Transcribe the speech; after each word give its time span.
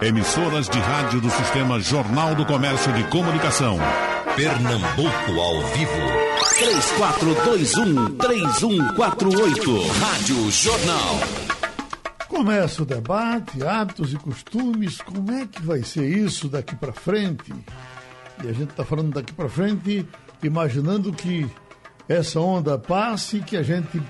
Emissoras 0.00 0.68
de 0.68 0.78
rádio 0.78 1.20
do 1.20 1.28
Sistema 1.28 1.80
Jornal 1.80 2.32
do 2.36 2.46
Comércio 2.46 2.92
de 2.92 3.02
Comunicação. 3.08 3.76
Pernambuco 4.36 5.40
ao 5.40 5.60
vivo. 5.72 5.90
3421-3148. 8.16 9.90
Rádio 9.98 10.50
Jornal. 10.52 11.18
Começa 12.28 12.84
o 12.84 12.86
debate, 12.86 13.64
hábitos 13.64 14.12
e 14.12 14.16
costumes. 14.18 15.02
Como 15.02 15.32
é 15.32 15.48
que 15.48 15.60
vai 15.62 15.82
ser 15.82 16.08
isso 16.08 16.48
daqui 16.48 16.76
para 16.76 16.92
frente? 16.92 17.52
E 18.44 18.48
a 18.48 18.52
gente 18.52 18.70
está 18.70 18.84
falando 18.84 19.14
daqui 19.14 19.32
para 19.32 19.48
frente, 19.48 20.06
imaginando 20.44 21.12
que 21.12 21.44
essa 22.08 22.38
onda 22.38 22.78
passe, 22.78 23.40
que 23.40 23.56
a 23.56 23.64
gente 23.64 24.00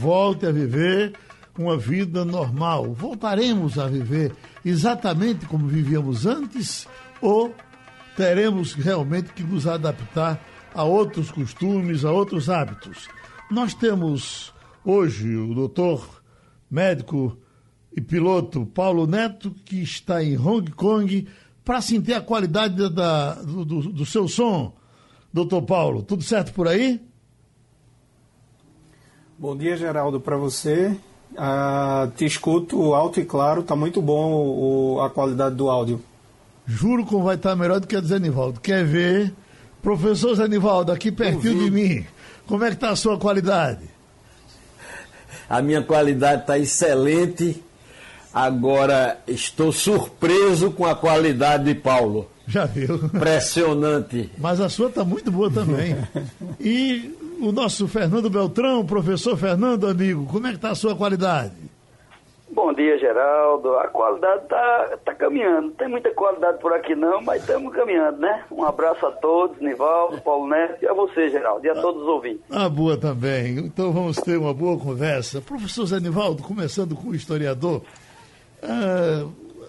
volte 0.00 0.46
a 0.46 0.50
viver 0.50 1.12
uma 1.58 1.76
vida 1.76 2.24
normal. 2.24 2.94
Voltaremos 2.94 3.78
a 3.78 3.86
viver 3.86 4.32
exatamente 4.64 5.46
como 5.46 5.66
vivíamos 5.66 6.26
antes 6.26 6.88
ou 7.20 7.54
teremos 8.16 8.72
realmente 8.74 9.32
que 9.32 9.42
nos 9.42 9.66
adaptar 9.66 10.40
a 10.74 10.82
outros 10.84 11.30
costumes, 11.30 12.04
a 12.04 12.10
outros 12.10 12.48
hábitos? 12.48 13.08
Nós 13.50 13.74
temos 13.74 14.52
hoje 14.84 15.36
o 15.36 15.54
doutor 15.54 16.22
médico 16.70 17.38
e 17.96 18.00
piloto 18.00 18.66
Paulo 18.66 19.06
Neto, 19.06 19.52
que 19.64 19.80
está 19.80 20.22
em 20.22 20.36
Hong 20.36 20.70
Kong, 20.72 21.28
para 21.64 21.80
sentir 21.80 22.14
a 22.14 22.20
qualidade 22.20 22.90
da, 22.90 23.34
do, 23.34 23.64
do, 23.64 24.04
seu 24.04 24.28
som. 24.28 24.74
Doutor 25.32 25.62
Paulo, 25.62 26.02
tudo 26.02 26.22
certo 26.22 26.52
por 26.52 26.68
aí? 26.68 27.00
Bom 29.38 29.56
dia, 29.56 29.76
Geraldo, 29.76 30.20
para 30.20 30.36
você. 30.36 30.96
Ah, 31.36 32.08
te 32.16 32.24
escuto 32.24 32.94
alto 32.94 33.20
e 33.20 33.24
claro, 33.24 33.62
tá 33.62 33.74
muito 33.74 34.00
bom 34.00 34.32
o, 34.32 35.00
a 35.00 35.10
qualidade 35.10 35.54
do 35.56 35.68
áudio. 35.68 36.00
Juro 36.66 37.04
que 37.04 37.16
vai 37.16 37.34
estar 37.34 37.54
melhor 37.56 37.80
do 37.80 37.86
que 37.86 37.96
a 37.96 38.00
do 38.00 38.06
Zé 38.06 38.18
Nivaldo. 38.18 38.60
Quer 38.60 38.84
ver? 38.84 39.34
Professor 39.82 40.34
Zé 40.34 40.48
Nivaldo, 40.48 40.92
aqui 40.92 41.12
pertinho 41.12 41.64
de 41.64 41.70
mim, 41.70 42.06
como 42.46 42.64
é 42.64 42.68
que 42.68 42.74
está 42.74 42.90
a 42.90 42.96
sua 42.96 43.18
qualidade? 43.18 43.82
A 45.48 45.60
minha 45.60 45.82
qualidade 45.82 46.42
está 46.42 46.58
excelente. 46.58 47.62
Agora 48.32 49.20
estou 49.28 49.70
surpreso 49.70 50.72
com 50.72 50.86
a 50.86 50.94
qualidade 50.94 51.64
de 51.64 51.74
Paulo. 51.74 52.28
Já 52.46 52.64
viu? 52.66 52.96
Impressionante. 52.96 54.30
Mas 54.38 54.60
a 54.60 54.68
sua 54.68 54.88
está 54.88 55.04
muito 55.04 55.30
boa 55.30 55.50
também. 55.50 55.96
E 56.60 57.14
o 57.40 57.52
nosso 57.52 57.86
Fernando 57.88 58.30
Beltrão, 58.30 58.84
professor 58.84 59.36
Fernando, 59.36 59.86
amigo, 59.86 60.26
como 60.26 60.46
é 60.46 60.50
que 60.50 60.56
está 60.56 60.70
a 60.70 60.74
sua 60.74 60.94
qualidade? 60.96 61.52
Bom 62.54 62.72
dia, 62.72 62.96
Geraldo. 62.98 63.74
A 63.78 63.88
qualidade 63.88 64.44
está 64.44 64.98
tá 65.04 65.14
caminhando. 65.14 65.62
Não 65.62 65.70
tem 65.72 65.88
muita 65.88 66.10
qualidade 66.12 66.58
por 66.58 66.72
aqui 66.72 66.94
não, 66.94 67.20
mas 67.20 67.40
estamos 67.40 67.74
caminhando, 67.74 68.18
né? 68.18 68.44
Um 68.50 68.64
abraço 68.64 69.04
a 69.06 69.10
todos, 69.10 69.60
Nivaldo, 69.60 70.20
Paulo 70.20 70.48
Neto 70.48 70.82
e 70.82 70.86
a 70.86 70.92
você, 70.92 71.30
Geraldo, 71.30 71.66
e 71.66 71.70
a 71.70 71.74
todos 71.74 72.02
os 72.02 72.08
ouvintes. 72.08 72.42
Ah, 72.50 72.68
boa 72.68 72.96
também. 72.96 73.58
Então 73.58 73.92
vamos 73.92 74.18
ter 74.18 74.38
uma 74.38 74.54
boa 74.54 74.78
conversa. 74.78 75.40
Professor 75.40 75.84
Zé 75.86 75.98
Nivaldo, 75.98 76.44
começando 76.44 76.94
com 76.94 77.08
o 77.08 77.14
historiador, 77.14 77.82
ah, 78.62 79.26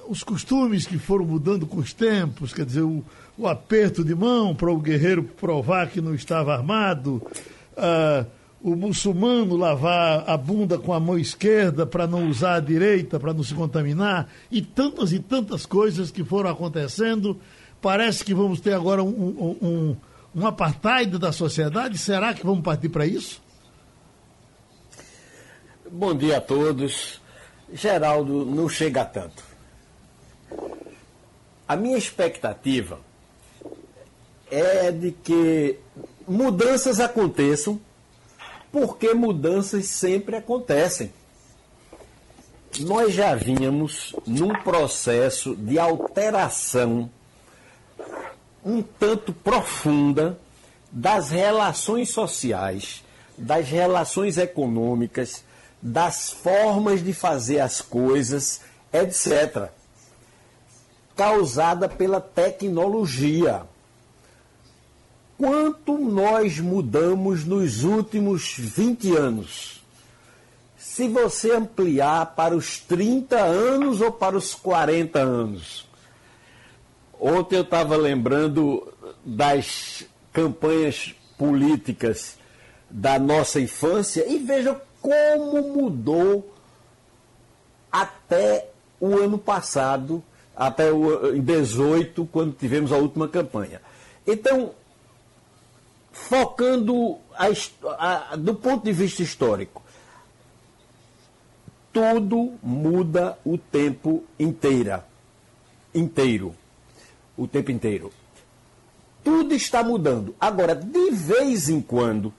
os 0.08 0.24
costumes 0.24 0.86
que 0.86 1.00
foram 1.00 1.26
mudando 1.26 1.66
com 1.66 1.78
os 1.78 1.92
tempos, 1.92 2.54
quer 2.54 2.66
dizer, 2.66 2.82
o, 2.82 3.04
o 3.36 3.48
aperto 3.48 4.04
de 4.04 4.14
mão 4.14 4.54
para 4.54 4.72
o 4.72 4.78
guerreiro 4.78 5.24
provar 5.24 5.90
que 5.90 6.02
não 6.02 6.14
estava 6.14 6.54
armado, 6.54 7.20
ah, 7.78 8.26
o 8.66 8.76
muçulmano 8.76 9.56
lavar 9.56 10.24
a 10.28 10.36
bunda 10.36 10.80
com 10.80 10.92
a 10.92 11.00
mão 11.00 11.20
esquerda 11.20 11.86
para 11.86 12.08
não 12.08 12.28
usar 12.30 12.56
a 12.56 12.60
direita, 12.60 13.20
para 13.20 13.32
não 13.32 13.44
se 13.44 13.54
contaminar, 13.54 14.28
e 14.50 14.60
tantas 14.62 15.14
e 15.14 15.20
tantas 15.20 15.68
coisas 15.68 16.10
que 16.10 16.24
foram 16.24 16.50
acontecendo. 16.50 17.40
Parece 17.80 18.26
que 18.26 18.34
vamos 18.34 18.60
ter 18.60 18.74
agora 18.74 19.04
um, 19.04 19.08
um, 19.08 19.58
um, 19.62 19.96
um 20.42 20.48
apartheid 20.48 21.20
da 21.20 21.32
sociedade. 21.32 21.98
Será 22.00 22.34
que 22.34 22.44
vamos 22.44 22.64
partir 22.64 22.90
para 22.90 23.06
isso? 23.06 23.40
Bom 25.92 26.16
dia 26.16 26.38
a 26.38 26.42
todos. 26.42 27.22
Geraldo, 27.72 28.46
não 28.46 28.68
chega 28.68 29.06
tanto. 29.06 29.44
A 31.68 31.76
minha 31.76 31.98
expectativa 31.98 33.00
é 34.50 34.92
de 34.92 35.12
que 35.12 35.78
mudanças 36.28 37.00
aconteçam, 37.00 37.80
porque 38.72 39.14
mudanças 39.14 39.86
sempre 39.86 40.36
acontecem. 40.36 41.12
Nós 42.80 43.14
já 43.14 43.34
vínhamos 43.36 44.14
num 44.26 44.54
processo 44.64 45.56
de 45.56 45.80
alteração 45.80 47.10
um 48.66 48.82
tanto 48.82 49.32
profunda 49.32 50.38
das 50.92 51.30
relações 51.30 52.10
sociais, 52.10 53.04
das 53.38 53.70
relações 53.70 54.38
econômicas, 54.38 55.44
das 55.82 56.32
formas 56.32 57.04
de 57.04 57.14
fazer 57.14 57.60
as 57.60 57.80
coisas, 57.80 58.62
etc. 58.92 59.70
Causada 61.16 61.88
pela 61.88 62.20
tecnologia 62.20 63.64
quanto 65.38 65.98
nós 65.98 66.60
mudamos 66.60 67.46
nos 67.46 67.84
últimos 67.84 68.56
20 68.58 69.16
anos. 69.16 69.84
Se 70.78 71.08
você 71.08 71.52
ampliar 71.52 72.36
para 72.36 72.56
os 72.56 72.80
30 72.80 73.38
anos 73.38 74.02
ou 74.02 74.12
para 74.12 74.38
os 74.38 74.54
40 74.54 75.20
anos. 75.20 75.86
Ontem 77.20 77.58
eu 77.58 77.64
estava 77.64 77.98
lembrando 77.98 78.88
das 79.24 80.06
campanhas 80.32 81.16
políticas 81.38 82.38
da 82.90 83.18
nossa 83.20 83.60
infância 83.60 84.26
e 84.28 84.38
veja 84.38 84.80
como 85.02 85.62
mudou 85.62 86.54
até 87.92 88.70
o 89.00 89.18
ano 89.18 89.38
passado, 89.38 90.24
até 90.56 90.92
o, 90.92 91.36
em 91.36 91.42
18, 91.42 92.26
quando 92.32 92.54
tivemos 92.54 92.92
a 92.92 92.98
última 92.98 93.28
campanha. 93.28 93.82
Então, 94.26 94.72
focando 96.16 97.20
a, 97.34 97.50
a, 98.32 98.36
do 98.38 98.56
ponto 98.56 98.86
de 98.86 98.94
vista 98.94 99.22
histórico, 99.22 99.84
tudo 101.92 102.54
muda 102.64 103.38
o 103.46 103.58
tempo 103.58 104.24
inteira, 104.40 105.06
inteiro, 105.94 106.56
o 107.38 107.46
tempo 107.48 107.70
inteiro. 107.70 108.14
Tudo 109.24 109.54
está 109.54 109.84
mudando. 109.84 110.34
Agora, 110.40 110.74
de 110.74 111.12
vez 111.12 111.68
em 111.68 111.82
quando, 111.82 112.34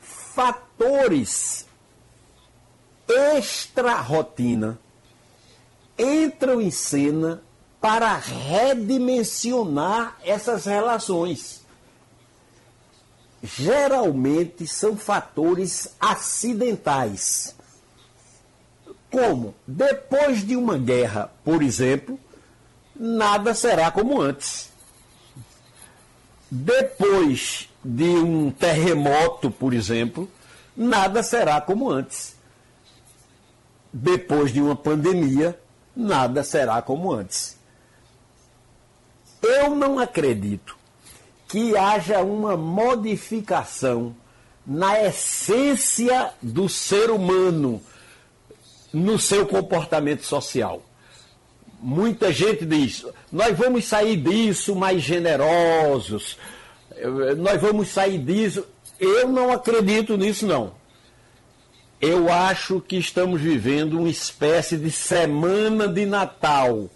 fatores 0.00 1.66
extra-rotina 3.06 4.78
entram 5.98 6.58
em 6.60 6.70
cena 6.70 7.42
para 7.80 8.16
redimensionar 8.16 10.16
essas 10.24 10.64
relações 10.64 11.61
geralmente 13.42 14.66
são 14.66 14.96
fatores 14.96 15.94
acidentais. 16.00 17.56
Como? 19.10 19.54
Depois 19.66 20.46
de 20.46 20.56
uma 20.56 20.78
guerra, 20.78 21.30
por 21.44 21.62
exemplo, 21.62 22.18
nada 22.94 23.52
será 23.54 23.90
como 23.90 24.20
antes. 24.20 24.70
Depois 26.50 27.68
de 27.84 28.04
um 28.04 28.50
terremoto, 28.50 29.50
por 29.50 29.74
exemplo, 29.74 30.30
nada 30.76 31.22
será 31.22 31.60
como 31.60 31.90
antes. 31.90 32.36
Depois 33.92 34.52
de 34.52 34.60
uma 34.62 34.76
pandemia, 34.76 35.58
nada 35.94 36.42
será 36.42 36.80
como 36.80 37.12
antes. 37.12 37.58
Eu 39.42 39.74
não 39.74 39.98
acredito 39.98 40.81
que 41.52 41.76
haja 41.76 42.22
uma 42.22 42.56
modificação 42.56 44.16
na 44.66 45.04
essência 45.04 46.30
do 46.40 46.66
ser 46.66 47.10
humano, 47.10 47.78
no 48.90 49.18
seu 49.18 49.44
comportamento 49.44 50.24
social. 50.24 50.82
Muita 51.78 52.32
gente 52.32 52.64
diz: 52.64 53.04
nós 53.30 53.54
vamos 53.54 53.84
sair 53.84 54.16
disso 54.16 54.74
mais 54.74 55.02
generosos, 55.02 56.38
nós 57.36 57.60
vamos 57.60 57.88
sair 57.88 58.16
disso. 58.18 58.64
Eu 58.98 59.28
não 59.28 59.52
acredito 59.52 60.16
nisso, 60.16 60.46
não. 60.46 60.72
Eu 62.00 62.32
acho 62.32 62.80
que 62.80 62.96
estamos 62.96 63.42
vivendo 63.42 63.98
uma 63.98 64.08
espécie 64.08 64.78
de 64.78 64.90
semana 64.90 65.86
de 65.86 66.06
Natal 66.06 66.88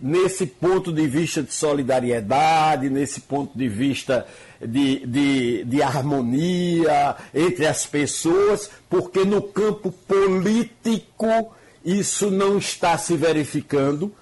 nesse 0.00 0.46
ponto 0.46 0.92
de 0.92 1.06
vista 1.06 1.42
de 1.42 1.52
solidariedade, 1.52 2.88
nesse 2.88 3.20
ponto 3.20 3.56
de 3.56 3.68
vista 3.68 4.26
de, 4.60 5.04
de, 5.06 5.64
de, 5.64 5.82
harmonia 5.82 7.16
entre 7.34 7.66
as 7.66 7.86
pessoas, 7.86 8.70
porque 8.88 9.24
no 9.24 9.42
campo 9.42 9.90
político 9.90 11.52
isso 11.84 12.30
não 12.30 12.58
está 12.58 12.96
se 12.98 13.16
verificando, 13.16 14.12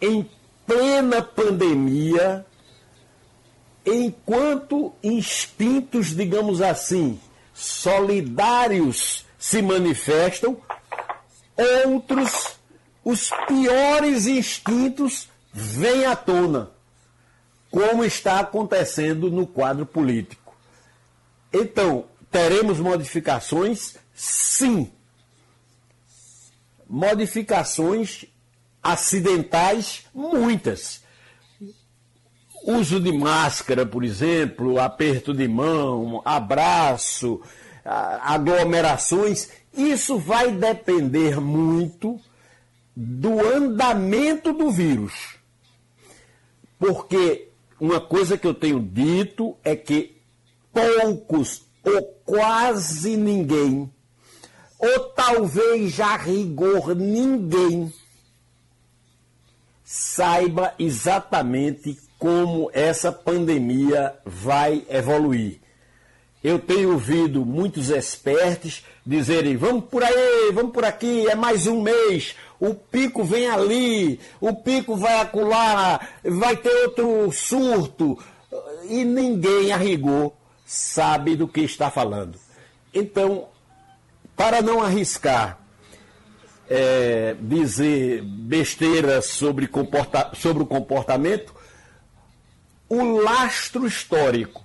em 0.00 0.28
plena 0.66 1.22
pandemia, 1.22 2.44
enquanto 3.84 4.92
instintos, 5.02 6.14
digamos 6.14 6.60
assim, 6.60 7.18
solidários 7.54 9.24
se 9.38 9.62
manifestam, 9.62 10.56
outros, 11.56 12.57
os 13.10 13.30
piores 13.46 14.26
instintos, 14.26 15.30
vêm 15.50 16.04
à 16.04 16.14
tona, 16.14 16.72
como 17.70 18.04
está 18.04 18.38
acontecendo 18.38 19.30
no 19.30 19.46
quadro 19.46 19.86
político. 19.86 20.54
Então, 21.50 22.04
teremos 22.30 22.78
modificações? 22.78 23.96
Sim. 24.14 24.92
Modificações 26.86 28.26
acidentais, 28.82 30.04
muitas. 30.12 31.02
Uso 32.62 33.00
de 33.00 33.10
máscara, 33.10 33.86
por 33.86 34.04
exemplo, 34.04 34.78
aperto 34.78 35.32
de 35.32 35.48
mão, 35.48 36.20
abraço, 36.26 37.40
aglomerações, 38.20 39.48
isso 39.72 40.18
vai 40.18 40.52
depender 40.52 41.40
muito 41.40 42.20
do 43.00 43.38
andamento 43.38 44.52
do 44.52 44.72
vírus. 44.72 45.36
Porque 46.80 47.48
uma 47.78 48.00
coisa 48.00 48.36
que 48.36 48.44
eu 48.44 48.52
tenho 48.52 48.80
dito 48.80 49.56
é 49.62 49.76
que 49.76 50.20
poucos 50.72 51.62
ou 51.84 52.02
quase 52.24 53.16
ninguém, 53.16 53.88
ou 54.76 55.00
talvez 55.10 55.92
já 55.92 56.16
rigor 56.16 56.92
ninguém, 56.96 57.92
saiba 59.84 60.74
exatamente 60.76 61.96
como 62.18 62.68
essa 62.74 63.12
pandemia 63.12 64.18
vai 64.26 64.84
evoluir. 64.88 65.60
Eu 66.42 66.58
tenho 66.58 66.92
ouvido 66.92 67.44
muitos 67.44 67.90
expertos 67.90 68.84
dizerem: 69.06 69.56
vamos 69.56 69.84
por 69.84 70.02
aí, 70.02 70.50
vamos 70.52 70.72
por 70.72 70.84
aqui, 70.84 71.28
é 71.28 71.34
mais 71.34 71.66
um 71.66 71.80
mês, 71.80 72.34
o 72.60 72.74
pico 72.74 73.22
vem 73.24 73.48
ali, 73.48 74.20
o 74.40 74.54
pico 74.54 74.96
vai 74.96 75.20
acular, 75.20 76.08
vai 76.24 76.56
ter 76.56 76.70
outro 76.86 77.30
surto. 77.30 78.18
E 78.84 79.04
ninguém, 79.04 79.72
a 79.72 79.76
rigor, 79.76 80.32
sabe 80.64 81.36
do 81.36 81.46
que 81.46 81.60
está 81.60 81.90
falando. 81.90 82.38
Então, 82.92 83.48
para 84.36 84.60
não 84.60 84.82
arriscar 84.82 85.58
é, 86.68 87.36
dizer 87.40 88.22
besteiras 88.22 89.26
sobre, 89.26 89.66
comporta 89.66 90.30
sobre 90.34 90.62
o 90.62 90.66
comportamento, 90.66 91.54
o 92.88 93.02
lastro 93.20 93.86
histórico 93.86 94.64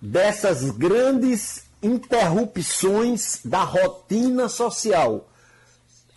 dessas 0.00 0.70
grandes 0.70 1.64
interrupções 1.82 3.40
da 3.44 3.62
rotina 3.62 4.48
social 4.48 5.28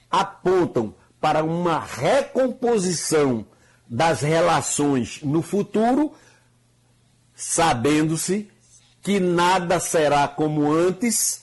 apontam 0.09 0.93
para 1.25 1.43
uma 1.43 1.79
recomposição 1.79 3.47
das 3.87 4.21
relações 4.21 5.23
no 5.23 5.41
futuro, 5.41 6.13
sabendo-se 7.33 8.47
que 9.01 9.19
nada 9.19 9.79
será 9.79 10.27
como 10.27 10.71
antes, 10.71 11.41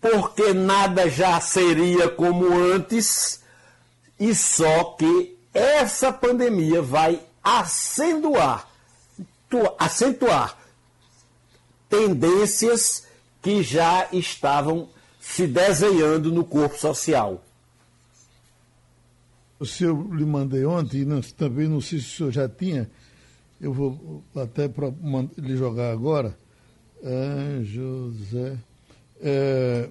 porque 0.00 0.52
nada 0.52 1.08
já 1.08 1.40
seria 1.40 2.08
como 2.08 2.52
antes, 2.52 3.44
e 4.18 4.34
só 4.34 4.96
que 4.98 5.38
essa 5.54 6.12
pandemia 6.12 6.82
vai 6.82 7.20
acentuar, 7.44 8.68
acentuar 9.78 10.58
tendências 11.88 13.06
que 13.40 13.62
já 13.62 14.08
estavam 14.12 14.88
se 15.20 15.46
desenhando 15.46 16.32
no 16.32 16.44
corpo 16.44 16.76
social. 16.76 17.40
O 19.62 19.64
senhor 19.64 20.12
lhe 20.12 20.24
mandei 20.24 20.64
ontem, 20.64 21.04
não, 21.04 21.20
também 21.20 21.68
não 21.68 21.80
sei 21.80 22.00
se 22.00 22.06
o 22.06 22.16
senhor 22.16 22.32
já 22.32 22.48
tinha, 22.48 22.90
eu 23.60 23.72
vou 23.72 24.24
até 24.34 24.66
para 24.66 24.92
lhe 25.38 25.56
jogar 25.56 25.92
agora. 25.92 26.36
Ah, 27.00 27.62
José. 27.62 28.58
É, 29.20 29.88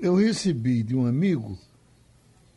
eu 0.00 0.16
recebi 0.16 0.82
de 0.82 0.96
um 0.96 1.06
amigo 1.06 1.56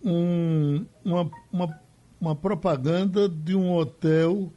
um, 0.04 0.84
uma, 1.06 1.30
uma, 1.52 1.80
uma 2.20 2.36
propaganda 2.36 3.30
de 3.30 3.56
um 3.56 3.72
hotel 3.72 4.52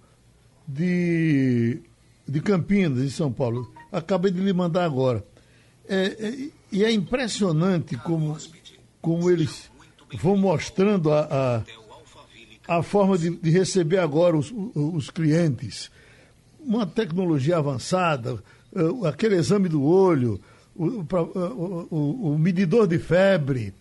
de 0.67 1.83
de 2.27 2.41
Campinas, 2.41 3.05
em 3.05 3.11
São 3.11 3.31
Paulo. 3.31 3.71
Acabei 3.93 4.33
de 4.33 4.41
lhe 4.41 4.55
mandar 4.55 4.87
agora. 4.87 5.23
É, 5.87 6.07
é, 6.07 6.51
e 6.73 6.83
é 6.83 6.91
impressionante 6.91 7.95
como, 7.99 8.39
como 9.03 9.31
eles 9.31 9.71
vão 10.15 10.37
mostrando 10.37 11.13
a, 11.13 11.65
a, 12.69 12.79
a 12.79 12.83
forma 12.83 13.19
de, 13.19 13.31
de, 13.31 13.51
receber 13.51 13.99
agora 13.99 14.37
os, 14.37 14.53
os 14.75 15.11
clientes. 15.11 15.91
Uma 16.61 16.87
tecnologia 16.87 17.59
avançada, 17.59 18.43
é, 18.75 19.09
aquele 19.09 19.37
exame 19.37 19.69
do 19.69 19.83
olho, 19.83 20.41
o, 20.75 20.85
o, 20.85 21.87
o, 21.91 22.35
o 22.35 22.39
medidor 22.39 22.87
de 22.87 22.99
febre, 22.99 23.73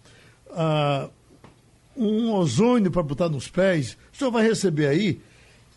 um 1.96 2.32
ozônio 2.34 2.92
para 2.92 3.04
botar 3.04 3.30
nos 3.30 3.48
pés. 3.48 3.98
O 4.14 4.18
senhor 4.18 4.32
vai 4.32 4.44
receber 4.44 4.88
aí 4.88 5.20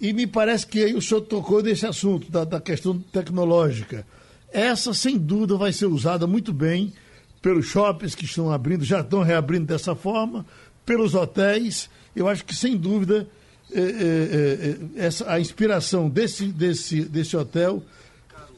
e 0.00 0.12
me 0.12 0.26
parece 0.26 0.66
que 0.66 0.84
aí 0.84 0.94
o 0.94 1.02
senhor 1.02 1.22
tocou 1.22 1.62
nesse 1.62 1.86
assunto 1.86 2.30
da, 2.30 2.44
da 2.44 2.60
questão 2.60 2.98
tecnológica. 2.98 4.06
Essa, 4.52 4.94
sem 4.94 5.18
dúvida, 5.18 5.56
vai 5.56 5.72
ser 5.72 5.86
usada 5.86 6.26
muito 6.26 6.52
bem 6.52 6.92
pelos 7.40 7.66
shoppings 7.66 8.14
que 8.14 8.24
estão 8.24 8.50
abrindo, 8.50 8.84
já 8.84 9.00
estão 9.00 9.22
reabrindo 9.22 9.66
dessa 9.66 9.94
forma, 9.94 10.44
pelos 10.84 11.14
hotéis. 11.14 11.88
Eu 12.14 12.28
acho 12.28 12.44
que, 12.44 12.54
sem 12.54 12.76
dúvida, 12.76 13.28
é, 13.72 13.80
é, 13.80 13.82
é, 13.82 15.06
essa, 15.06 15.30
a 15.30 15.38
inspiração 15.38 16.08
desse, 16.08 16.46
desse, 16.46 17.02
desse 17.02 17.36
hotel, 17.36 17.82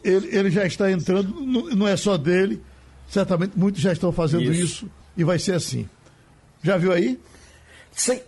ele, 0.04 0.28
ele 0.36 0.50
já 0.50 0.64
está 0.64 0.90
entrando, 0.90 1.40
não, 1.40 1.86
é 1.86 1.96
só 1.96 2.16
dele, 2.16 2.62
certamente 3.08 3.52
muitos 3.56 3.80
já 3.80 3.92
estão 3.92 4.12
fazendo 4.12 4.52
isso, 4.52 4.62
isso 4.62 4.90
e 5.16 5.24
vai 5.24 5.38
ser 5.38 5.54
assim. 5.54 5.88
Já 6.62 6.76
viu 6.76 6.92
aí? 6.92 7.18
Sim, 7.92 8.20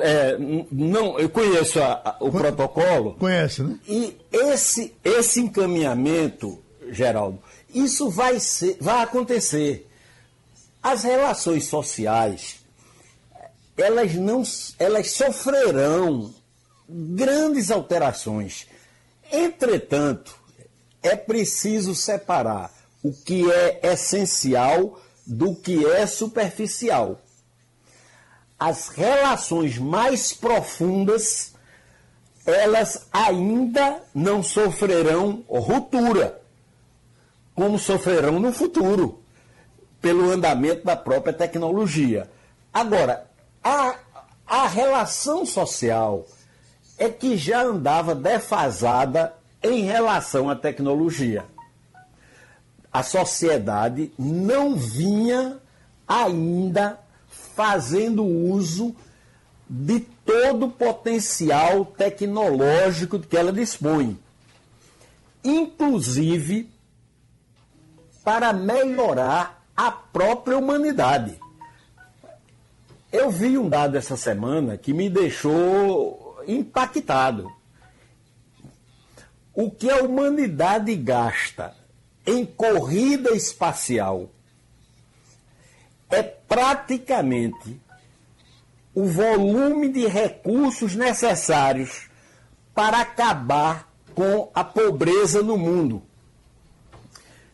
é, 0.00 0.36
não, 0.70 1.18
eu 1.18 1.28
conheço 1.28 1.80
a, 1.80 2.02
a, 2.04 2.16
o 2.20 2.30
protocolo. 2.30 3.14
Conhece, 3.14 3.62
né? 3.62 3.78
E 3.88 4.16
esse, 4.32 4.92
esse 5.04 5.40
encaminhamento, 5.40 6.58
Geraldo, 6.90 7.38
isso 7.74 8.10
vai, 8.10 8.38
ser, 8.40 8.76
vai 8.80 9.02
acontecer. 9.02 9.88
As 10.82 11.04
relações 11.04 11.66
sociais, 11.66 12.56
elas 13.76 14.14
não, 14.14 14.42
elas 14.78 15.10
sofrerão 15.12 16.34
grandes 16.88 17.70
alterações. 17.70 18.66
Entretanto, 19.30 20.34
é 21.02 21.16
preciso 21.16 21.94
separar 21.94 22.72
o 23.02 23.12
que 23.12 23.50
é 23.50 23.80
essencial 23.84 25.00
do 25.26 25.54
que 25.54 25.86
é 25.86 26.06
superficial 26.06 27.20
as 28.62 28.90
relações 28.90 29.76
mais 29.76 30.32
profundas, 30.32 31.52
elas 32.46 33.08
ainda 33.12 34.00
não 34.14 34.40
sofrerão 34.40 35.44
ruptura, 35.48 36.40
como 37.54 37.78
sofrerão 37.78 38.38
no 38.38 38.52
futuro, 38.52 39.22
pelo 40.00 40.30
andamento 40.30 40.84
da 40.84 40.96
própria 40.96 41.32
tecnologia. 41.32 42.30
Agora, 42.72 43.26
a, 43.62 43.94
a 44.46 44.66
relação 44.66 45.44
social 45.44 46.26
é 46.98 47.08
que 47.08 47.36
já 47.36 47.62
andava 47.62 48.14
defasada 48.14 49.34
em 49.62 49.82
relação 49.82 50.50
à 50.50 50.56
tecnologia. 50.56 51.44
A 52.92 53.02
sociedade 53.02 54.12
não 54.18 54.74
vinha 54.74 55.58
ainda 56.06 56.98
fazendo 57.28 58.24
uso 58.24 58.94
de 59.68 60.00
todo 60.00 60.66
o 60.66 60.70
potencial 60.70 61.84
tecnológico 61.84 63.18
que 63.18 63.36
ela 63.36 63.52
dispõe, 63.52 64.18
inclusive 65.42 66.71
para 68.24 68.52
melhorar 68.52 69.64
a 69.76 69.90
própria 69.90 70.56
humanidade. 70.56 71.38
Eu 73.10 73.30
vi 73.30 73.58
um 73.58 73.68
dado 73.68 73.96
essa 73.96 74.16
semana 74.16 74.78
que 74.78 74.92
me 74.92 75.10
deixou 75.10 76.42
impactado. 76.46 77.52
O 79.54 79.70
que 79.70 79.90
a 79.90 80.02
humanidade 80.02 80.94
gasta 80.96 81.76
em 82.26 82.46
corrida 82.46 83.32
espacial 83.32 84.30
é 86.08 86.22
praticamente 86.22 87.80
o 88.94 89.04
volume 89.06 89.88
de 89.88 90.06
recursos 90.06 90.94
necessários 90.94 92.08
para 92.74 93.00
acabar 93.00 93.90
com 94.14 94.50
a 94.54 94.62
pobreza 94.62 95.42
no 95.42 95.56
mundo. 95.56 96.02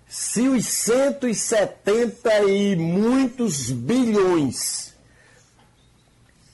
Se 0.08 0.48
os 0.48 0.64
170 0.64 2.44
e 2.44 2.74
muitos 2.76 3.70
bilhões 3.70 4.94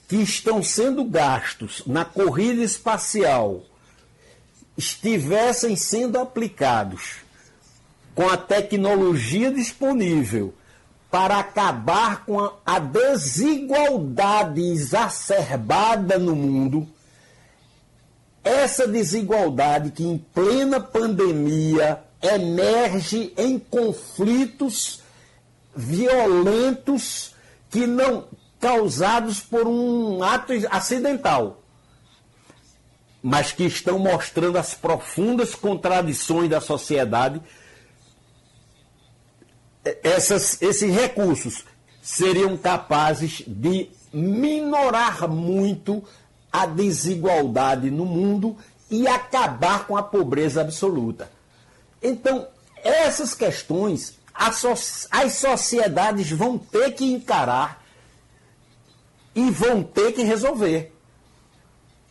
que 0.08 0.16
estão 0.16 0.60
sendo 0.60 1.04
gastos 1.04 1.82
na 1.86 2.04
corrida 2.04 2.62
espacial 2.62 3.62
estivessem 4.76 5.76
sendo 5.76 6.18
aplicados 6.18 7.18
com 8.12 8.28
a 8.28 8.36
tecnologia 8.36 9.52
disponível 9.52 10.52
para 11.08 11.38
acabar 11.38 12.24
com 12.24 12.50
a 12.66 12.78
desigualdade 12.80 14.60
exacerbada 14.60 16.18
no 16.18 16.34
mundo, 16.34 16.88
essa 18.42 18.88
desigualdade 18.88 19.92
que 19.92 20.02
em 20.02 20.18
plena 20.18 20.80
pandemia 20.80 22.02
emerge 22.24 23.34
em 23.36 23.58
conflitos 23.58 25.02
violentos 25.76 27.34
que 27.70 27.86
não 27.86 28.24
causados 28.58 29.40
por 29.40 29.66
um 29.66 30.22
ato 30.22 30.52
acidental, 30.70 31.62
mas 33.22 33.52
que 33.52 33.64
estão 33.64 33.98
mostrando 33.98 34.56
as 34.56 34.72
profundas 34.72 35.54
contradições 35.54 36.48
da 36.48 36.62
sociedade. 36.62 37.42
Essas, 40.02 40.62
esses 40.62 40.94
recursos 40.94 41.64
seriam 42.00 42.56
capazes 42.56 43.42
de 43.46 43.90
minorar 44.10 45.28
muito 45.28 46.02
a 46.50 46.64
desigualdade 46.64 47.90
no 47.90 48.06
mundo 48.06 48.56
e 48.90 49.06
acabar 49.06 49.86
com 49.86 49.96
a 49.96 50.02
pobreza 50.02 50.62
absoluta. 50.62 51.33
Então, 52.04 52.46
essas 52.84 53.34
questões 53.34 54.18
as 54.34 55.32
sociedades 55.32 56.30
vão 56.30 56.58
ter 56.58 56.92
que 56.92 57.04
encarar 57.04 57.82
e 59.34 59.50
vão 59.50 59.82
ter 59.82 60.12
que 60.12 60.22
resolver. 60.22 60.92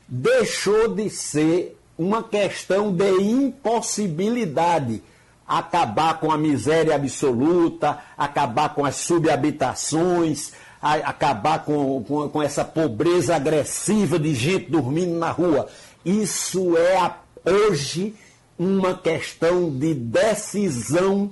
Deixou 0.08 0.88
de 0.88 1.10
ser 1.10 1.78
uma 1.98 2.24
questão 2.24 2.94
de 2.94 3.12
impossibilidade 3.22 5.04
acabar 5.46 6.20
com 6.20 6.32
a 6.32 6.38
miséria 6.38 6.96
absoluta, 6.96 8.00
acabar 8.18 8.74
com 8.74 8.86
as 8.86 8.96
subhabitações, 8.96 10.54
acabar 10.82 11.64
com, 11.66 12.04
com, 12.04 12.30
com 12.30 12.42
essa 12.42 12.64
pobreza 12.64 13.36
agressiva 13.36 14.18
de 14.18 14.34
gente 14.34 14.72
dormindo 14.72 15.14
na 15.20 15.30
rua. 15.30 15.68
Isso 16.06 16.78
é 16.78 16.98
a, 16.98 17.18
hoje 17.46 18.16
uma 18.58 18.94
questão 18.96 19.70
de 19.70 19.94
decisão 19.94 21.32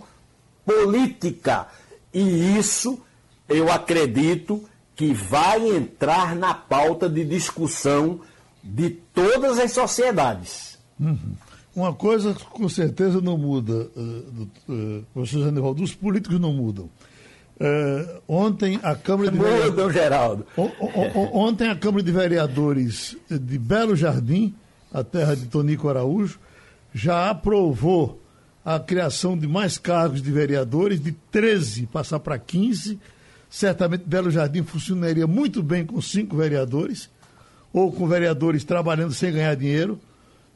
política. 0.66 1.68
E 2.14 2.58
isso, 2.58 3.00
eu 3.48 3.72
acredito, 3.72 4.64
que 4.96 5.14
vai 5.14 5.76
entrar 5.76 6.36
na 6.36 6.54
pauta 6.54 7.10
de 7.10 7.26
discussão 7.26 8.20
de 8.64 8.90
todas 8.90 9.58
as 9.58 9.72
sociedades. 9.72 10.78
Uhum. 11.00 11.36
Uma 11.76 11.94
coisa 11.94 12.34
com 12.34 12.68
certeza 12.68 13.22
não 13.22 13.38
muda, 13.38 13.90
uh, 13.96 14.48
uh, 14.70 15.04
professor 15.14 15.46
Zanivaldo, 15.46 15.82
os 15.82 15.96
políticos 15.96 16.40
não 16.40 16.52
mudam. 16.52 16.90
Uh, 17.60 18.22
ontem 18.28 18.80
a 18.84 18.96
Câmara 18.96 19.32
de 19.32 19.38
Vereadores. 19.38 19.94
Geraldo. 19.94 20.46
ontem 21.34 21.70
a 21.70 21.76
Câmara 21.76 22.04
de 22.04 22.12
Vereadores 22.12 23.16
de 23.30 23.58
Belo 23.58 23.96
Jardim, 23.96 24.54
a 24.94 25.04
terra 25.04 25.36
de 25.36 25.46
Tonico 25.46 25.88
Araújo, 25.88 26.40
já 26.94 27.30
aprovou 27.30 28.22
a 28.64 28.80
criação 28.80 29.38
de 29.38 29.48
mais 29.48 29.78
cargos 29.78 30.22
de 30.22 30.32
vereadores, 30.32 31.02
de 31.02 31.12
13 31.32 31.88
passar 31.88 32.20
para 32.20 32.38
15. 32.38 33.00
Certamente 33.50 34.04
Belo 34.06 34.30
Jardim 34.30 34.64
funcionaria 34.64 35.28
muito 35.28 35.64
bem 35.64 35.86
com 35.86 36.02
cinco 36.02 36.38
vereadores, 36.38 37.10
ou 37.74 37.92
com 37.92 38.08
vereadores 38.08 38.64
trabalhando 38.64 39.14
sem 39.14 39.32
ganhar 39.32 39.56
dinheiro, 39.56 40.00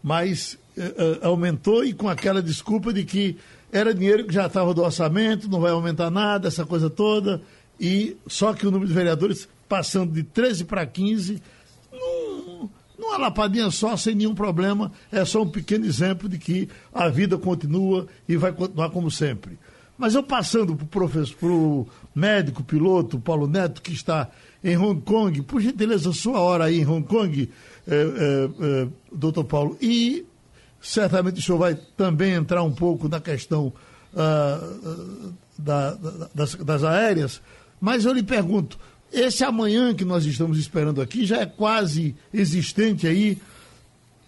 mas 0.04 0.58
uh, 0.78 1.26
aumentou 1.26 1.84
e 1.84 1.94
com 1.94 2.08
aquela 2.08 2.42
desculpa 2.42 2.94
de 2.94 3.04
que 3.04 3.38
era 3.72 3.94
dinheiro 3.94 4.26
que 4.26 4.34
já 4.34 4.46
estava 4.46 4.74
do 4.74 4.84
orçamento, 4.84 5.50
não 5.50 5.60
vai 5.60 5.72
aumentar 5.72 6.10
nada, 6.10 6.48
essa 6.48 6.66
coisa 6.66 6.90
toda. 6.90 7.42
E 7.80 8.16
só 8.28 8.54
que 8.54 8.66
o 8.66 8.72
número 8.72 8.88
de 8.88 8.94
vereadores 8.94 9.50
passando 9.68 10.14
de 10.14 10.24
13 10.24 10.66
para 10.66 10.86
15, 10.86 11.34
não, 11.34 11.42
numa 13.06 13.18
lapadinha 13.18 13.70
só, 13.72 13.96
sem 13.96 14.16
nenhum 14.16 14.36
problema, 14.36 14.92
é 15.12 15.24
só 15.24 15.44
um 15.44 15.50
pequeno 15.50 15.86
exemplo 15.86 16.28
de 16.28 16.38
que 16.38 16.68
a 16.94 17.08
vida 17.08 17.38
continua 17.38 18.08
e 18.28 18.36
vai 18.36 18.52
continuar 18.52 18.90
como 18.90 19.10
sempre. 19.12 19.58
Mas 19.98 20.14
eu 20.14 20.24
passando 20.24 20.76
para 20.76 20.84
o 20.84 20.88
professor, 20.88 21.36
para 21.38 21.48
o 21.48 21.88
médico, 22.14 22.64
piloto, 22.64 23.20
Paulo 23.20 23.48
Neto, 23.48 23.82
que 23.82 23.94
está 23.94 24.30
em 24.64 24.76
Hong 24.78 25.02
Kong, 25.02 25.42
por 25.44 25.62
gentileza, 25.62 26.12
sua 26.12 26.40
hora 26.40 26.66
aí 26.66 26.82
em 26.82 26.86
Hong 26.86 27.08
Kong, 27.08 27.50
é, 27.88 27.96
é, 27.96 28.04
é, 28.04 28.88
doutor 29.12 29.46
Paulo, 29.46 29.78
e 29.82 30.26
Certamente 30.86 31.40
o 31.40 31.44
senhor 31.44 31.58
vai 31.58 31.76
também 31.98 32.34
entrar 32.34 32.62
um 32.62 32.72
pouco 32.72 33.10
na 33.10 33.20
questão 33.20 33.74
uh, 34.14 35.34
da, 35.58 35.96
da, 35.96 36.30
das, 36.34 36.56
das 36.56 36.84
aéreas, 36.84 37.42
mas 37.82 38.06
eu 38.06 38.14
lhe 38.14 38.22
pergunto, 38.22 38.78
esse 39.16 39.44
amanhã 39.44 39.94
que 39.94 40.04
nós 40.04 40.26
estamos 40.26 40.58
esperando 40.58 41.02
aqui 41.02 41.26
já 41.26 41.38
é 41.42 41.46
quase 41.46 42.16
existente 42.34 43.08
aí 43.08 43.38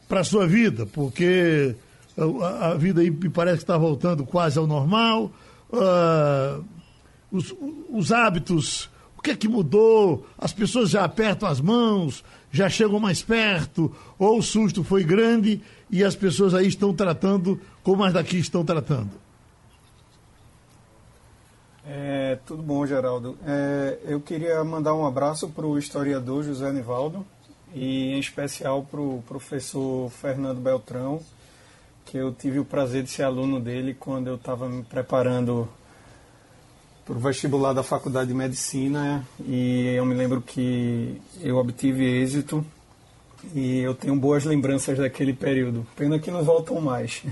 para 0.08 0.22
a 0.22 0.24
sua 0.24 0.48
vida, 0.48 0.86
porque 0.86 1.76
a, 2.18 2.70
a, 2.70 2.74
vida 2.76 3.02
aí 3.02 3.12
me 3.12 3.30
parece 3.30 3.58
que 3.58 3.64
está 3.64 3.78
voltando 3.78 4.26
quase 4.26 4.58
ao 4.58 4.66
normal, 4.66 5.32
uh, 5.72 6.64
os, 7.32 7.54
os 7.90 8.12
hábitos, 8.12 8.90
o 9.18 9.22
que 9.22 9.32
é 9.32 9.36
que 9.36 9.48
mudou? 9.48 10.26
As 10.38 10.54
pessoas 10.54 10.90
já 10.90 11.04
apertam 11.04 11.50
as 11.50 11.60
mãos, 11.60 12.24
já 12.52 12.70
chegam 12.70 13.00
mais 13.00 13.22
perto, 13.22 13.94
ou 14.18 14.40
o 14.40 14.44
susto 14.44 14.84
foi 14.84 15.04
grande 15.04 15.62
e 15.92 16.04
as 16.04 16.16
pessoas 16.16 16.54
aí 16.54 16.68
estão 16.68 16.94
tratando 16.94 17.60
como 17.84 18.04
as 18.04 18.14
daqui 18.14 18.38
estão 18.38 18.64
tratando? 18.64 19.27
É, 21.90 22.38
tudo 22.46 22.62
bom, 22.62 22.86
Geraldo. 22.86 23.38
É, 23.46 23.98
eu 24.04 24.20
queria 24.20 24.62
mandar 24.66 24.94
um 24.94 25.06
abraço 25.06 25.48
para 25.48 25.66
o 25.66 25.78
historiador 25.78 26.44
José 26.44 26.70
Nivaldo 26.74 27.26
e 27.74 28.14
em 28.14 28.20
especial 28.20 28.84
para 28.84 29.00
o 29.00 29.24
professor 29.26 30.10
Fernando 30.10 30.60
Beltrão, 30.60 31.22
que 32.06 32.18
eu 32.18 32.34
tive 32.34 32.60
o 32.60 32.66
prazer 32.66 33.04
de 33.04 33.10
ser 33.10 33.24
aluno 33.24 33.60
dele 33.62 33.94
quando 33.98 34.28
eu 34.28 34.36
estava 34.36 34.68
me 34.68 34.84
preparando 34.84 35.68
para 37.06 37.16
o 37.16 37.20
vestibular 37.20 37.72
da 37.72 37.84
Faculdade 37.84 38.28
de 38.28 38.34
Medicina 38.34 39.26
e 39.40 39.94
eu 39.96 40.06
me 40.06 40.14
lembro 40.14 40.42
que 40.42 41.22
eu 41.40 41.56
obtive 41.56 42.04
êxito 42.04 42.66
e 43.56 43.80
eu 43.80 43.96
tenho 43.96 44.16
boas 44.18 44.44
lembranças 44.44 44.98
daquele 44.98 45.32
período. 45.32 45.88
Pena 45.96 46.20
que 46.20 46.30
não 46.32 46.44
voltam 46.44 46.82
mais. 46.82 47.24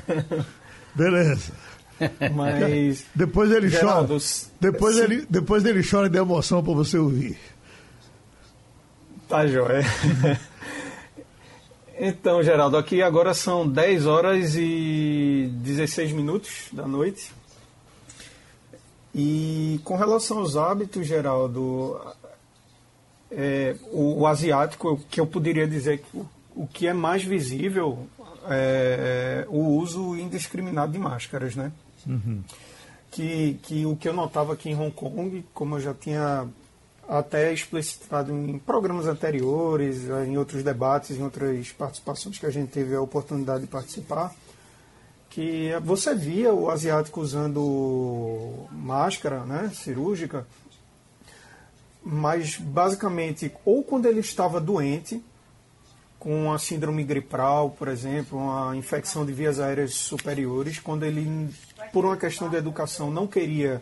Beleza. 0.96 1.52
Mas. 2.34 3.06
depois 3.16 3.52
ele 3.52 3.70
Geraldo, 3.70 4.18
chora. 4.18 4.52
Depois, 4.60 4.96
se... 4.96 5.02
ele, 5.02 5.26
depois 5.30 5.66
ele 5.66 5.82
chora 5.88 6.10
de 6.10 6.18
emoção 6.18 6.64
para 6.64 6.74
você 6.74 6.98
ouvir. 6.98 7.38
Tá 9.28 9.48
joia. 9.48 9.84
então, 11.98 12.44
Geraldo, 12.44 12.78
aqui 12.78 13.02
agora 13.02 13.34
são 13.34 13.68
10 13.68 14.06
horas 14.06 14.56
e 14.56 15.50
16 15.54 16.12
minutos 16.12 16.68
da 16.72 16.88
noite. 16.88 17.32
E 19.14 19.80
com 19.84 19.96
relação 19.96 20.40
aos 20.40 20.58
hábitos, 20.58 21.08
Geraldo, 21.08 22.00
é, 23.32 23.76
o, 23.92 24.22
o, 24.22 24.28
asiático, 24.28 25.00
que 25.10 25.20
eu 25.20 25.26
poderia 25.26 25.66
dizer 25.66 26.00
que 26.00 26.18
o, 26.18 26.30
o 26.54 26.68
que 26.68 26.86
é 26.86 26.94
mais 26.94 27.24
visível 27.24 28.08
é, 28.48 29.46
é, 29.46 29.48
o 29.50 29.78
uso 29.78 30.16
indiscriminado 30.18 30.92
de 30.92 31.00
máscaras, 31.00 31.56
né? 31.56 31.72
Uhum. 32.06 32.44
Que, 33.12 33.60
que 33.64 33.86
o 33.86 33.96
que 33.96 34.10
eu 34.10 34.14
notava 34.14 34.54
aqui 34.54 34.70
em 34.70 34.76
Hong 34.76 34.92
Kong, 34.92 35.46
como 35.54 35.76
eu 35.76 35.82
já 35.82 35.94
tinha 35.94 36.48
até 37.08 37.54
explicitado 37.54 38.34
em 38.34 38.58
programas 38.58 39.06
anteriores, 39.06 40.04
em 40.28 40.38
outros 40.38 40.64
debates, 40.64 41.18
em 41.18 41.24
outras 41.24 41.72
participações 41.72 42.38
que 42.38 42.46
a 42.46 42.50
gente 42.50 42.72
teve 42.72 42.96
a 42.96 43.02
oportunidade 43.02 43.62
de 43.62 43.68
participar, 43.68 44.34
que 45.30 45.72
você 45.84 46.16
via 46.16 46.54
o 46.54 46.70
asiático 46.70 47.22
usando 47.22 48.68
máscara 48.72 49.46
né, 49.46 49.72
cirúrgica 49.74 50.46
mas 52.06 52.58
basicamente 52.58 53.52
ou 53.66 53.84
quando 53.84 54.06
ele 54.06 54.20
estava 54.20 54.62
doente, 54.62 55.20
com 56.20 56.54
a 56.54 56.60
síndrome 56.60 57.04
gripal, 57.04 57.72
por 57.72 57.88
exemplo, 57.88 58.38
uma 58.38 58.76
infecção 58.76 59.26
de 59.26 59.34
vias 59.34 59.60
aéreas 59.60 59.96
superiores, 59.96 60.80
quando 60.80 61.04
ele, 61.04 61.50
por 61.96 62.04
uma 62.04 62.18
questão 62.18 62.50
de 62.50 62.58
educação, 62.58 63.10
não 63.10 63.26
queria 63.26 63.82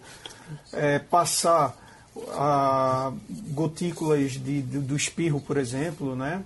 é, 0.71 0.99
passar 0.99 1.75
a 2.29 3.11
gotículas 3.49 4.33
de, 4.33 4.61
do 4.61 4.95
espirro, 4.95 5.41
por 5.41 5.57
exemplo, 5.57 6.15
né? 6.15 6.43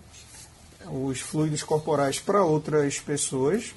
os 0.90 1.20
fluidos 1.20 1.64
corporais 1.64 2.20
para 2.20 2.42
outras 2.42 3.02
pessoas. 3.02 3.76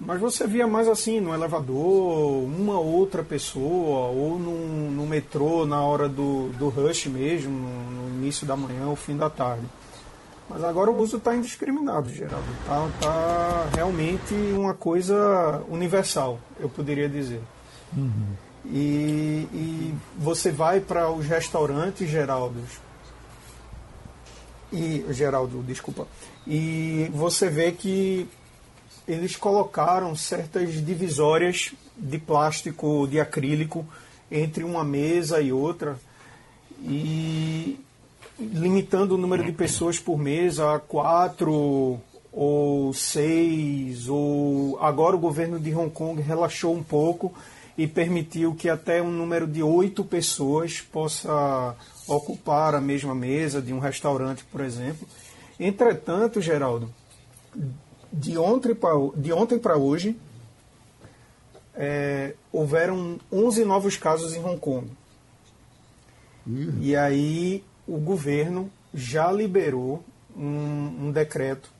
Mas 0.00 0.18
você 0.18 0.46
via 0.46 0.66
mais 0.66 0.88
assim, 0.88 1.20
no 1.20 1.34
elevador, 1.34 2.44
uma 2.44 2.80
outra 2.80 3.22
pessoa, 3.22 4.08
ou 4.08 4.38
no, 4.38 4.90
no 4.90 5.06
metrô 5.06 5.66
na 5.66 5.82
hora 5.82 6.08
do, 6.08 6.48
do 6.58 6.70
rush 6.70 7.04
mesmo, 7.04 7.50
no, 7.50 7.90
no 7.90 8.08
início 8.16 8.46
da 8.46 8.56
manhã 8.56 8.86
ou 8.86 8.96
fim 8.96 9.14
da 9.14 9.28
tarde. 9.28 9.66
Mas 10.48 10.62
agora 10.62 10.90
o 10.90 10.98
uso 11.00 11.16
está 11.16 11.34
indiscriminado, 11.34 12.08
Geraldo. 12.08 12.46
Está 12.60 12.88
tá 13.00 13.68
realmente 13.74 14.34
uma 14.54 14.74
coisa 14.74 15.62
universal, 15.68 16.38
eu 16.60 16.68
poderia 16.68 17.08
dizer. 17.08 17.40
Uhum. 17.96 18.34
E, 18.66 19.48
e, 19.52 19.94
você 20.16 20.50
vai 20.50 20.80
para 20.80 21.10
os 21.10 21.24
restaurantes, 21.26 22.08
Geraldo, 22.08 22.60
e 24.72 25.04
Geraldo, 25.10 25.62
desculpa, 25.62 26.06
e 26.46 27.08
você 27.14 27.48
vê 27.48 27.70
que 27.70 28.28
eles 29.06 29.36
colocaram 29.36 30.16
certas 30.16 30.84
divisórias 30.84 31.72
de 31.96 32.18
plástico, 32.18 33.06
de 33.06 33.20
acrílico 33.20 33.86
entre 34.30 34.64
uma 34.64 34.82
mesa 34.82 35.40
e 35.40 35.52
outra 35.52 35.96
e 36.80 37.78
limitando 38.38 39.14
o 39.14 39.18
número 39.18 39.44
de 39.44 39.52
pessoas 39.52 39.98
por 39.98 40.18
mesa 40.18 40.74
a 40.74 40.78
quatro 40.78 41.98
ou 42.32 42.92
seis 42.92 44.08
ou 44.08 44.78
agora 44.80 45.16
o 45.16 45.18
governo 45.18 45.58
de 45.58 45.74
Hong 45.74 45.90
Kong 45.90 46.20
relaxou 46.20 46.74
um 46.74 46.82
pouco 46.82 47.32
e 47.78 47.86
permitiu 47.86 48.54
que 48.54 48.68
até 48.68 49.02
um 49.02 49.10
número 49.10 49.46
de 49.46 49.62
oito 49.62 50.04
pessoas 50.04 50.80
possa 50.80 51.74
ocupar 52.06 52.74
a 52.74 52.80
mesma 52.80 53.14
mesa 53.14 53.60
de 53.60 53.72
um 53.72 53.78
restaurante, 53.78 54.44
por 54.44 54.62
exemplo. 54.62 55.06
Entretanto, 55.58 56.40
Geraldo, 56.40 56.90
de 58.12 58.36
ontem 58.38 58.74
para 58.74 58.94
de 59.16 59.32
ontem 59.32 59.58
para 59.58 59.76
hoje 59.76 60.16
é, 61.74 62.34
houveram 62.50 63.18
11 63.30 63.64
novos 63.64 63.96
casos 63.96 64.34
em 64.34 64.42
Hong 64.42 64.58
Kong. 64.58 64.88
Uhum. 66.46 66.78
E 66.80 66.96
aí 66.96 67.62
o 67.86 67.98
governo 67.98 68.70
já 68.92 69.30
liberou 69.30 70.02
um, 70.36 71.06
um 71.06 71.12
decreto 71.12 71.70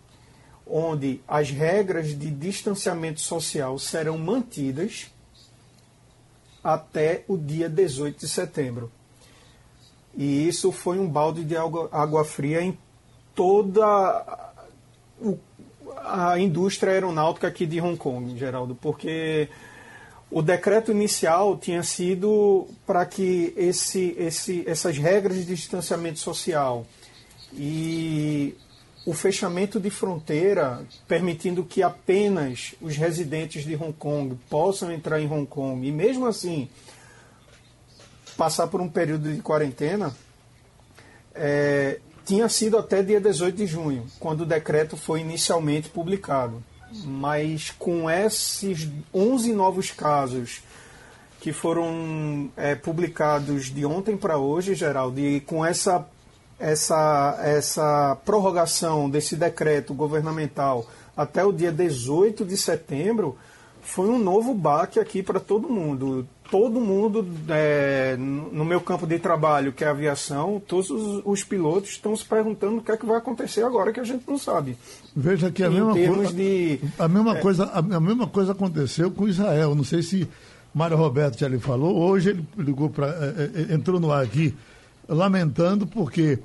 onde 0.66 1.20
as 1.28 1.50
regras 1.50 2.08
de 2.18 2.30
distanciamento 2.30 3.20
social 3.20 3.78
serão 3.78 4.18
mantidas 4.18 5.10
até 6.62 7.24
o 7.28 7.36
dia 7.36 7.68
18 7.68 8.18
de 8.18 8.28
setembro. 8.28 8.90
E 10.16 10.48
isso 10.48 10.72
foi 10.72 10.98
um 10.98 11.08
balde 11.08 11.44
de 11.44 11.56
água, 11.56 11.88
água 11.92 12.24
fria 12.24 12.60
em 12.60 12.76
toda 13.34 14.54
a 16.04 16.38
indústria 16.38 16.92
aeronáutica 16.92 17.46
aqui 17.46 17.66
de 17.66 17.80
Hong 17.80 17.96
Kong, 17.96 18.36
Geraldo, 18.36 18.74
porque 18.74 19.48
o 20.30 20.42
decreto 20.42 20.90
inicial 20.90 21.56
tinha 21.56 21.82
sido 21.82 22.66
para 22.86 23.06
que 23.06 23.54
esse, 23.56 24.14
esse, 24.18 24.64
essas 24.66 24.98
regras 24.98 25.36
de 25.36 25.44
distanciamento 25.44 26.18
social 26.18 26.84
e 27.52 28.56
o 29.06 29.12
fechamento 29.12 29.78
de 29.78 29.88
fronteira, 29.88 30.84
permitindo 31.06 31.64
que 31.64 31.80
apenas 31.80 32.74
os 32.80 32.96
residentes 32.96 33.64
de 33.64 33.76
Hong 33.76 33.92
Kong 33.92 34.36
possam 34.50 34.90
entrar 34.90 35.20
em 35.20 35.30
Hong 35.30 35.46
Kong 35.46 35.86
e, 35.86 35.92
mesmo 35.92 36.26
assim, 36.26 36.68
passar 38.36 38.66
por 38.66 38.80
um 38.80 38.88
período 38.88 39.32
de 39.32 39.40
quarentena, 39.40 40.14
é, 41.32 42.00
tinha 42.24 42.48
sido 42.48 42.76
até 42.76 43.00
dia 43.00 43.20
18 43.20 43.56
de 43.56 43.66
junho, 43.66 44.06
quando 44.18 44.40
o 44.40 44.46
decreto 44.46 44.96
foi 44.96 45.20
inicialmente 45.20 45.88
publicado. 45.88 46.62
Mas 47.04 47.70
com 47.70 48.10
esses 48.10 48.88
11 49.12 49.52
novos 49.52 49.90
casos 49.90 50.62
que 51.40 51.52
foram 51.52 52.50
é, 52.56 52.74
publicados 52.74 53.66
de 53.66 53.84
ontem 53.84 54.16
para 54.16 54.38
hoje, 54.38 54.74
Geraldo, 54.74 55.20
e 55.20 55.40
com 55.40 55.64
essa 55.64 56.06
essa, 56.58 57.38
essa 57.42 58.16
prorrogação 58.24 59.10
desse 59.10 59.36
decreto 59.36 59.92
governamental 59.92 60.86
até 61.16 61.44
o 61.44 61.52
dia 61.52 61.70
18 61.70 62.44
de 62.44 62.56
setembro 62.56 63.36
foi 63.86 64.08
um 64.08 64.18
novo 64.18 64.52
baque 64.52 64.98
aqui 64.98 65.22
para 65.22 65.38
todo 65.38 65.68
mundo. 65.68 66.26
Todo 66.50 66.80
mundo, 66.80 67.26
é, 67.48 68.16
no 68.16 68.64
meu 68.64 68.80
campo 68.80 69.06
de 69.06 69.18
trabalho, 69.18 69.72
que 69.72 69.82
é 69.82 69.86
a 69.86 69.90
aviação, 69.90 70.62
todos 70.64 70.90
os, 70.90 71.22
os, 71.24 71.42
pilotos 71.42 71.90
estão 71.90 72.14
se 72.16 72.24
perguntando 72.24 72.78
o 72.78 72.82
que 72.82 72.92
é 72.92 72.96
que 72.96 73.06
vai 73.06 73.16
acontecer 73.16 73.62
agora 73.64 73.92
que 73.92 73.98
a 73.98 74.04
gente 74.04 74.24
não 74.28 74.38
sabe. 74.38 74.76
Veja 75.14 75.50
que 75.50 75.64
a 75.64 75.70
mesma, 75.70 75.92
coisa, 75.92 76.32
de, 76.32 76.80
a, 76.98 77.08
mesma 77.08 77.36
é, 77.36 77.40
coisa, 77.40 77.64
a, 77.72 78.00
mesma 78.00 78.26
coisa 78.28 78.52
aconteceu 78.52 79.10
com 79.10 79.28
Israel. 79.28 79.74
Não 79.74 79.82
sei 79.82 80.02
se 80.02 80.28
Mário 80.74 80.96
Roberto 80.96 81.38
já 81.38 81.48
lhe 81.48 81.58
falou. 81.58 81.96
Hoje 81.96 82.30
ele 82.30 82.46
ligou 82.58 82.90
para. 82.90 83.08
É, 83.08 83.70
é, 83.72 83.74
entrou 83.74 83.98
no 83.98 84.12
ar 84.12 84.22
aqui 84.22 84.54
lamentando 85.08 85.86
porque 85.86 86.38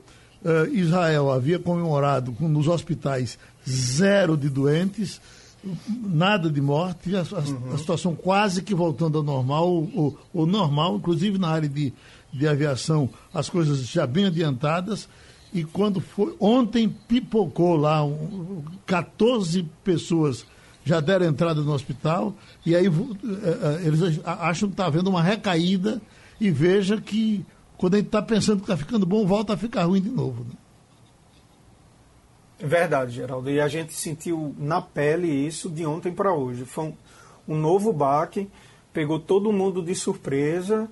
uh, 0.44 0.68
Israel 0.72 1.32
havia 1.32 1.60
comemorado 1.60 2.36
nos 2.40 2.68
hospitais 2.68 3.38
zero 3.68 4.38
de 4.38 4.50
doentes, 4.50 5.22
nada 5.88 6.50
de 6.50 6.62
morte, 6.62 7.16
a, 7.16 7.20
a, 7.20 7.74
a 7.74 7.78
situação 7.78 8.16
quase 8.16 8.62
que 8.62 8.74
voltando 8.74 9.18
ao 9.18 9.24
normal, 9.24 9.68
ou, 9.68 10.18
ou 10.34 10.46
normal, 10.46 10.96
inclusive 10.96 11.38
na 11.38 11.50
área 11.50 11.70
de, 11.70 11.94
de 12.32 12.48
aviação, 12.48 13.10
as 13.34 13.50
coisas 13.50 13.88
já 13.88 14.08
bem 14.08 14.26
adiantadas. 14.26 15.08
E 15.54 15.64
quando 15.64 16.00
foi. 16.00 16.34
Ontem 16.40 16.88
pipocou 16.88 17.76
lá 17.76 18.04
um, 18.04 18.64
14 18.86 19.64
pessoas 19.84 20.46
já 20.84 21.00
deram 21.00 21.28
entrada 21.28 21.62
no 21.62 21.74
hospital, 21.74 22.34
e 22.66 22.76
aí 22.76 22.88
uh, 22.88 22.92
uh, 22.92 23.18
eles 23.86 24.20
acham 24.26 24.70
que 24.70 24.74
está 24.74 24.88
havendo 24.88 25.10
uma 25.10 25.22
recaída, 25.22 26.02
e 26.40 26.50
veja 26.50 27.00
que 27.00 27.46
quando 27.78 27.96
a 27.96 27.98
gente 27.98 28.08
está 28.08 28.22
pensando 28.22 28.58
que 28.58 28.64
está 28.64 28.78
ficando 28.78 29.06
bom, 29.06 29.26
volta 29.26 29.54
a 29.54 29.58
ficar 29.58 29.84
ruim 29.84 30.02
de 30.02 30.10
novo. 30.10 30.44
Né? 30.44 30.56
Verdade, 32.64 33.12
Geraldo. 33.12 33.50
E 33.50 33.60
a 33.60 33.68
gente 33.68 33.94
sentiu 33.94 34.56
na 34.58 34.82
pele 34.82 35.28
isso 35.28 35.70
de 35.70 35.86
ontem 35.86 36.12
para 36.12 36.34
hoje. 36.34 36.64
Foi 36.66 36.86
um, 36.86 36.94
um, 37.48 37.58
novo 37.58 37.92
baque, 37.92 38.48
pegou 38.94 39.20
todo 39.20 39.52
mundo 39.52 39.82
de 39.82 39.96
surpresa. 39.96 40.88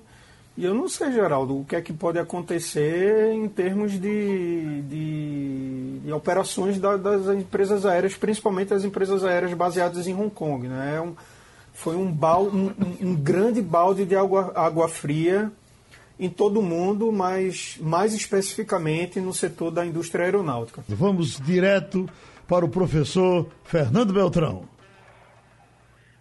E 0.56 0.64
eu 0.64 0.74
não 0.74 0.88
sei, 0.88 1.12
Geraldo, 1.12 1.60
o 1.60 1.64
que 1.64 1.76
é 1.76 1.80
que 1.80 1.92
pode 1.92 2.18
acontecer 2.18 3.32
em 3.32 3.48
termos 3.48 3.92
de, 3.92 4.82
de, 4.82 6.00
de 6.04 6.12
operações 6.12 6.78
da, 6.78 6.96
das 6.96 7.28
empresas 7.28 7.86
aéreas, 7.86 8.16
principalmente 8.16 8.74
as 8.74 8.84
empresas 8.84 9.24
aéreas 9.24 9.54
baseadas 9.54 10.06
em 10.08 10.14
Hong 10.14 10.30
Kong. 10.30 10.66
Né? 10.66 10.96
É 10.96 11.00
um, 11.00 11.14
foi 11.72 11.96
um, 11.96 12.10
bal, 12.10 12.44
um, 12.46 12.74
um, 13.00 13.14
grande 13.14 13.62
balde 13.62 14.04
de 14.04 14.16
água, 14.16 14.52
água 14.56 14.88
fria 14.88 15.52
em 16.20 16.28
todo 16.28 16.60
o 16.60 16.62
mundo, 16.62 17.10
mas 17.10 17.78
mais 17.80 18.14
especificamente 18.14 19.18
no 19.20 19.32
setor 19.32 19.70
da 19.70 19.86
indústria 19.86 20.26
aeronáutica. 20.26 20.84
Vamos 20.86 21.40
direto 21.40 22.06
para 22.46 22.62
o 22.64 22.68
professor 22.68 23.46
Fernando 23.64 24.12
Beltrão. 24.12 24.68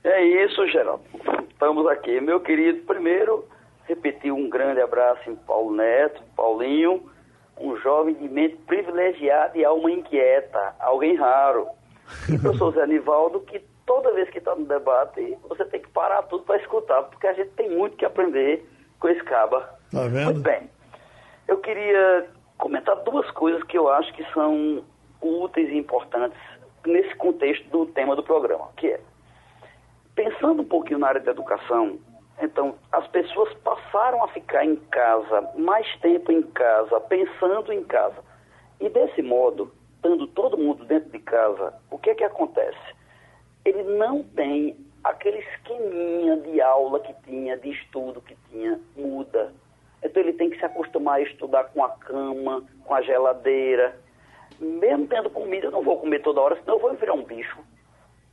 É 0.03 0.23
isso, 0.45 0.65
Geraldo. 0.67 1.03
Estamos 1.51 1.85
aqui. 1.87 2.21
Meu 2.21 2.39
querido, 2.39 2.79
primeiro, 2.85 3.45
repetir 3.83 4.31
um 4.31 4.49
grande 4.49 4.79
abraço 4.79 5.29
em 5.29 5.35
Paulo 5.35 5.75
Neto, 5.75 6.23
Paulinho, 6.33 7.03
um 7.59 7.75
jovem 7.77 8.15
de 8.15 8.29
mente 8.29 8.55
privilegiada 8.65 9.57
e 9.57 9.65
alma 9.65 9.91
inquieta, 9.91 10.75
alguém 10.79 11.15
raro. 11.17 11.67
E 12.29 12.35
o 12.35 12.39
professor 12.39 12.73
Zé 12.73 12.87
Nivaldo, 12.87 13.41
que 13.41 13.61
toda 13.85 14.13
vez 14.13 14.29
que 14.29 14.37
está 14.37 14.55
no 14.55 14.65
debate, 14.65 15.37
você 15.49 15.65
tem 15.65 15.81
que 15.81 15.89
parar 15.89 16.21
tudo 16.23 16.43
para 16.45 16.61
escutar, 16.61 17.03
porque 17.03 17.27
a 17.27 17.33
gente 17.33 17.49
tem 17.49 17.69
muito 17.69 17.97
que 17.97 18.05
aprender 18.05 18.65
com 18.99 19.09
esse 19.09 19.23
caba. 19.23 19.78
Tá 19.91 20.07
vendo? 20.07 20.25
Muito 20.25 20.41
bem. 20.41 20.69
Eu 21.47 21.57
queria 21.57 22.27
comentar 22.57 22.95
duas 23.03 23.29
coisas 23.31 23.63
que 23.63 23.77
eu 23.77 23.89
acho 23.89 24.13
que 24.13 24.23
são 24.33 24.83
úteis 25.21 25.69
e 25.69 25.77
importantes 25.77 26.39
nesse 26.85 27.13
contexto 27.15 27.67
do 27.69 27.85
tema 27.87 28.15
do 28.15 28.23
programa, 28.23 28.69
que 28.77 28.87
é 28.87 28.99
pensando 30.15 30.61
um 30.61 30.65
pouquinho 30.65 30.99
na 30.99 31.07
área 31.07 31.21
da 31.21 31.31
educação, 31.31 31.97
então 32.41 32.75
as 32.91 33.07
pessoas 33.07 33.53
passaram 33.63 34.23
a 34.23 34.27
ficar 34.29 34.65
em 34.65 34.75
casa, 34.75 35.49
mais 35.57 35.87
tempo 35.99 36.31
em 36.31 36.41
casa, 36.41 36.99
pensando 37.01 37.71
em 37.71 37.83
casa. 37.83 38.17
E 38.79 38.89
desse 38.89 39.21
modo, 39.21 39.71
estando 39.95 40.27
todo 40.27 40.57
mundo 40.57 40.85
dentro 40.85 41.09
de 41.09 41.19
casa, 41.19 41.73
o 41.89 41.97
que 41.97 42.09
é 42.09 42.15
que 42.15 42.23
acontece? 42.23 42.77
Ele 43.63 43.83
não 43.83 44.23
tem 44.23 44.75
aquele 45.03 45.39
esqueminha 45.39 46.37
de 46.37 46.61
aula 46.61 46.99
que 46.99 47.13
tinha, 47.25 47.57
de 47.57 47.69
estudo 47.69 48.21
que 48.21 48.35
tinha, 48.49 48.79
muda. 48.95 49.53
Então 50.03 50.21
ele 50.23 50.33
tem 50.33 50.49
que 50.49 50.57
se 50.57 50.65
acostumar 50.65 51.15
a 51.15 51.21
estudar 51.21 51.65
com 51.65 51.83
a 51.83 51.89
cama, 51.89 52.63
com 52.85 52.93
a 52.93 53.01
geladeira. 53.01 53.99
Mesmo 54.59 55.07
tendo 55.07 55.29
comida, 55.29 55.67
eu 55.67 55.71
não 55.71 55.83
vou 55.83 55.97
comer 55.97 56.21
toda 56.21 56.41
hora, 56.41 56.57
senão 56.57 56.75
eu 56.75 56.81
vou 56.81 56.93
virar 56.93 57.13
um 57.13 57.23
bicho. 57.23 57.57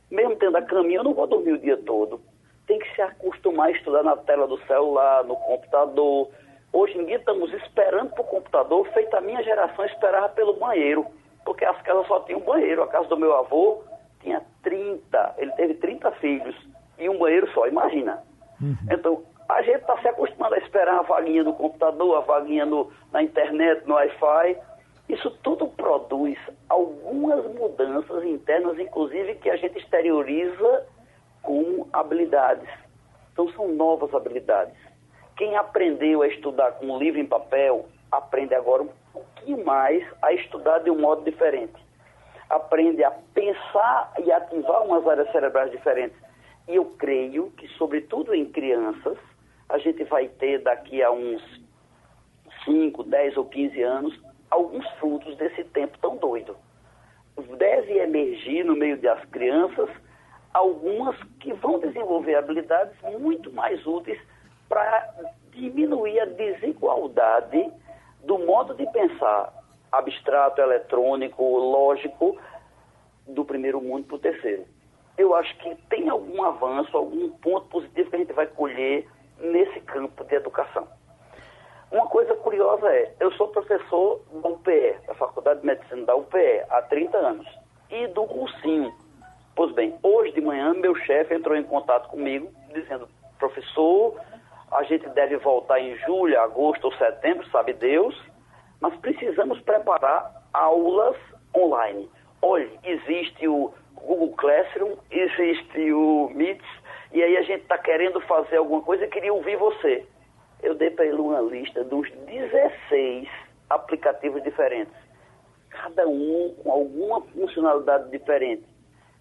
Mesmo 0.09 0.35
tendo 0.35 0.57
a 0.57 0.61
caminha, 0.61 0.99
eu 0.99 1.03
não 1.03 1.13
vou 1.13 1.27
dormir 1.27 1.53
o 1.53 1.59
dia 1.59 1.77
todo. 1.77 2.21
Tem 2.65 2.79
que 2.79 2.95
se 2.95 3.01
acostumar 3.01 3.67
a 3.67 3.71
estudar 3.71 4.03
na 4.03 4.15
tela 4.15 4.47
do 4.47 4.57
celular, 4.65 5.23
no 5.23 5.35
computador, 5.35 6.29
Hoje 6.71 6.97
em 6.97 7.05
dia 7.05 7.15
estamos 7.15 7.51
esperando 7.53 8.11
para 8.11 8.21
o 8.21 8.25
computador, 8.25 8.87
feito 8.93 9.15
a 9.15 9.21
minha 9.21 9.41
geração 9.41 9.85
esperava 9.85 10.29
pelo 10.29 10.53
banheiro, 10.53 11.05
porque 11.45 11.63
as 11.63 11.81
casas 11.81 12.05
só 12.07 12.19
tinham 12.21 12.41
banheiro. 12.41 12.83
A 12.83 12.87
casa 12.87 13.07
do 13.07 13.17
meu 13.17 13.35
avô 13.35 13.83
tinha 14.21 14.43
30, 14.63 15.35
ele 15.37 15.51
teve 15.53 15.75
30 15.75 16.11
filhos 16.13 16.55
e 16.99 17.09
um 17.09 17.17
banheiro 17.17 17.49
só, 17.53 17.67
imagina. 17.67 18.21
Uhum. 18.61 18.75
Então, 18.91 19.23
a 19.49 19.61
gente 19.61 19.77
está 19.77 19.97
se 20.01 20.07
acostumando 20.07 20.55
a 20.55 20.57
esperar 20.57 20.99
a 20.99 21.03
vaguinha 21.03 21.43
no 21.43 21.53
computador, 21.53 22.17
a 22.17 22.21
vaguinha 22.21 22.65
no, 22.65 22.91
na 23.11 23.23
internet, 23.23 23.85
no 23.87 23.95
Wi-Fi. 23.95 24.57
Isso 25.07 25.31
tudo 25.41 25.67
produz 25.69 26.37
algumas 26.67 27.45
mudanças 27.53 28.25
internas, 28.25 28.77
inclusive 28.77 29.35
que 29.35 29.49
a 29.49 29.55
gente 29.55 29.77
exterioriza 29.77 30.85
com 31.41 31.87
habilidades. 31.93 32.67
Então 33.31 33.49
são 33.53 33.69
novas 33.69 34.13
habilidades. 34.13 34.75
Quem 35.37 35.55
aprendeu 35.55 36.23
a 36.23 36.27
estudar 36.27 36.73
com 36.73 36.87
um 36.87 36.97
livro 36.97 37.19
em 37.19 37.25
papel, 37.25 37.85
aprende 38.11 38.53
agora 38.53 38.83
um 38.83 38.89
pouquinho 39.13 39.63
mais 39.63 40.05
a 40.21 40.33
estudar 40.33 40.79
de 40.79 40.91
um 40.91 40.99
modo 40.99 41.23
diferente. 41.23 41.75
Aprende 42.49 43.03
a 43.03 43.11
pensar 43.33 44.13
e 44.19 44.31
ativar 44.31 44.83
umas 44.83 45.07
áreas 45.07 45.31
cerebrais 45.31 45.71
diferentes. 45.71 46.17
E 46.67 46.75
eu 46.75 46.85
creio 46.97 47.49
que, 47.51 47.67
sobretudo 47.77 48.33
em 48.33 48.45
crianças, 48.45 49.17
a 49.69 49.77
gente 49.77 50.03
vai 50.05 50.27
ter 50.27 50.59
daqui 50.59 51.03
a 51.03 51.11
uns 51.11 51.41
5, 52.65 53.03
10 53.03 53.37
ou 53.37 53.45
15 53.45 53.81
anos 53.81 54.19
alguns 54.49 54.87
frutos 54.99 55.35
desse 55.37 55.63
tempo 55.65 55.97
tão 55.99 56.17
doido. 56.17 56.55
Deve 57.57 57.97
emergir 57.99 58.63
no 58.63 58.75
meio 58.75 58.99
das 58.99 59.23
crianças 59.25 59.89
algumas 60.53 61.15
que 61.39 61.53
vão 61.53 61.79
desenvolver 61.79 62.35
habilidades 62.35 62.95
muito 63.19 63.51
mais 63.51 63.85
úteis 63.85 64.19
para 64.67 65.13
diminuir 65.51 66.19
a 66.19 66.25
desigualdade 66.25 67.71
do 68.23 68.39
modo 68.39 68.73
de 68.73 68.85
pensar 68.91 69.53
abstrato, 69.91 70.61
eletrônico, 70.61 71.43
lógico 71.43 72.37
do 73.27 73.45
primeiro 73.45 73.81
mundo 73.81 74.05
para 74.05 74.15
o 74.15 74.19
terceiro. 74.19 74.65
Eu 75.17 75.35
acho 75.35 75.55
que 75.57 75.75
tem 75.89 76.09
algum 76.09 76.43
avanço, 76.43 76.95
algum 76.95 77.29
ponto 77.29 77.67
positivo 77.67 78.09
que 78.09 78.15
a 78.15 78.19
gente 78.19 78.33
vai 78.33 78.47
colher 78.47 79.07
nesse 79.39 79.79
campo 79.81 80.23
de 80.23 80.35
educação. 80.35 80.87
Uma 81.91 82.07
coisa 82.07 82.35
curiosa 82.35 82.87
é, 82.89 83.13
eu 83.19 83.31
sou 83.33 83.47
professor 83.47 84.21
da 84.41 84.49
UPE, 84.49 84.95
da 85.07 85.13
Faculdade 85.13 85.61
de 85.61 85.65
Medicina 85.65 86.05
da 86.05 86.15
UPE, 86.15 86.63
há 86.69 86.81
30 86.81 87.17
anos, 87.17 87.47
e 87.89 88.07
do 88.07 88.25
cursinho. 88.25 88.93
Pois 89.55 89.71
bem, 89.73 89.97
hoje 90.03 90.33
de 90.33 90.41
manhã 90.41 90.73
meu 90.73 90.93
chefe 90.95 91.33
entrou 91.33 91.55
em 91.55 91.63
contato 91.63 92.09
comigo, 92.09 92.51
dizendo, 92.73 93.07
professor, 93.39 94.19
a 94.71 94.83
gente 94.83 95.07
deve 95.09 95.37
voltar 95.37 95.79
em 95.79 95.95
julho, 95.99 96.39
agosto 96.41 96.85
ou 96.85 96.93
setembro, 96.93 97.47
sabe 97.49 97.73
Deus, 97.73 98.15
mas 98.81 98.95
precisamos 98.97 99.59
preparar 99.61 100.43
aulas 100.53 101.15
online. 101.55 102.09
Olha, 102.41 102.69
existe 102.83 103.47
o 103.47 103.73
Google 103.95 104.33
Classroom, 104.35 104.95
existe 105.09 105.91
o 105.93 106.29
Meet, 106.33 106.61
e 107.17 107.23
aí 107.23 107.35
a 107.35 107.41
gente 107.41 107.63
está 107.63 107.79
querendo 107.79 108.21
fazer 108.21 108.57
alguma 108.57 108.83
coisa 108.83 109.03
e 109.03 109.09
queria 109.09 109.33
ouvir 109.33 109.57
você. 109.57 110.05
Eu 110.61 110.75
dei 110.75 110.91
para 110.91 111.03
ele 111.03 111.17
uma 111.17 111.41
lista 111.41 111.83
dos 111.83 112.07
16 112.11 113.27
aplicativos 113.67 114.43
diferentes, 114.43 114.93
cada 115.67 116.07
um 116.07 116.53
com 116.61 116.71
alguma 116.71 117.21
funcionalidade 117.21 118.11
diferente. 118.11 118.63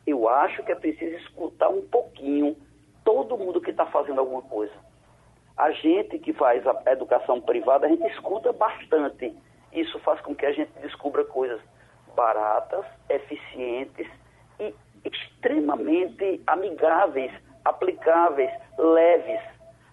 Eu 0.06 0.28
acho 0.28 0.62
que 0.62 0.72
é 0.72 0.74
preciso 0.74 1.16
escutar 1.16 1.70
um 1.70 1.80
pouquinho 1.88 2.54
todo 3.02 3.38
mundo 3.38 3.62
que 3.62 3.70
está 3.70 3.86
fazendo 3.86 4.20
alguma 4.20 4.42
coisa. 4.42 4.74
A 5.56 5.70
gente 5.70 6.18
que 6.18 6.34
faz 6.34 6.62
a 6.66 6.92
educação 6.92 7.40
privada, 7.40 7.86
a 7.86 7.88
gente 7.88 8.06
escuta 8.08 8.52
bastante. 8.52 9.34
Isso 9.72 9.98
faz 10.00 10.20
com 10.20 10.34
que 10.34 10.44
a 10.44 10.52
gente 10.52 10.70
descubra 10.82 11.24
coisas 11.24 11.62
baratas, 12.14 12.84
eficientes 13.08 14.06
e 14.60 14.74
extremamente 15.02 16.42
amigáveis 16.46 17.32
aplicáveis, 17.68 18.50
leves. 18.78 19.40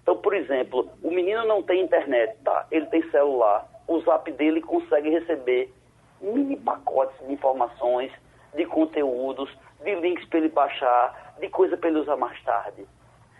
Então, 0.01 0.17
por 0.17 0.33
exemplo, 0.33 0.89
o 1.01 1.09
menino 1.09 1.45
não 1.45 1.63
tem 1.63 1.81
internet, 1.81 2.35
tá? 2.43 2.67
Ele 2.71 2.85
tem 2.87 3.09
celular. 3.09 3.67
O 3.87 3.99
zap 4.01 4.31
dele 4.31 4.61
consegue 4.61 5.09
receber 5.09 5.73
mini 6.21 6.55
pacotes 6.57 7.17
de 7.25 7.33
informações, 7.33 8.11
de 8.55 8.65
conteúdos, 8.65 9.49
de 9.83 9.95
links 9.95 10.25
para 10.27 10.39
ele 10.39 10.49
baixar, 10.49 11.35
de 11.39 11.49
coisa 11.49 11.75
para 11.75 11.89
ele 11.89 11.99
usar 11.99 12.15
mais 12.15 12.41
tarde. 12.43 12.85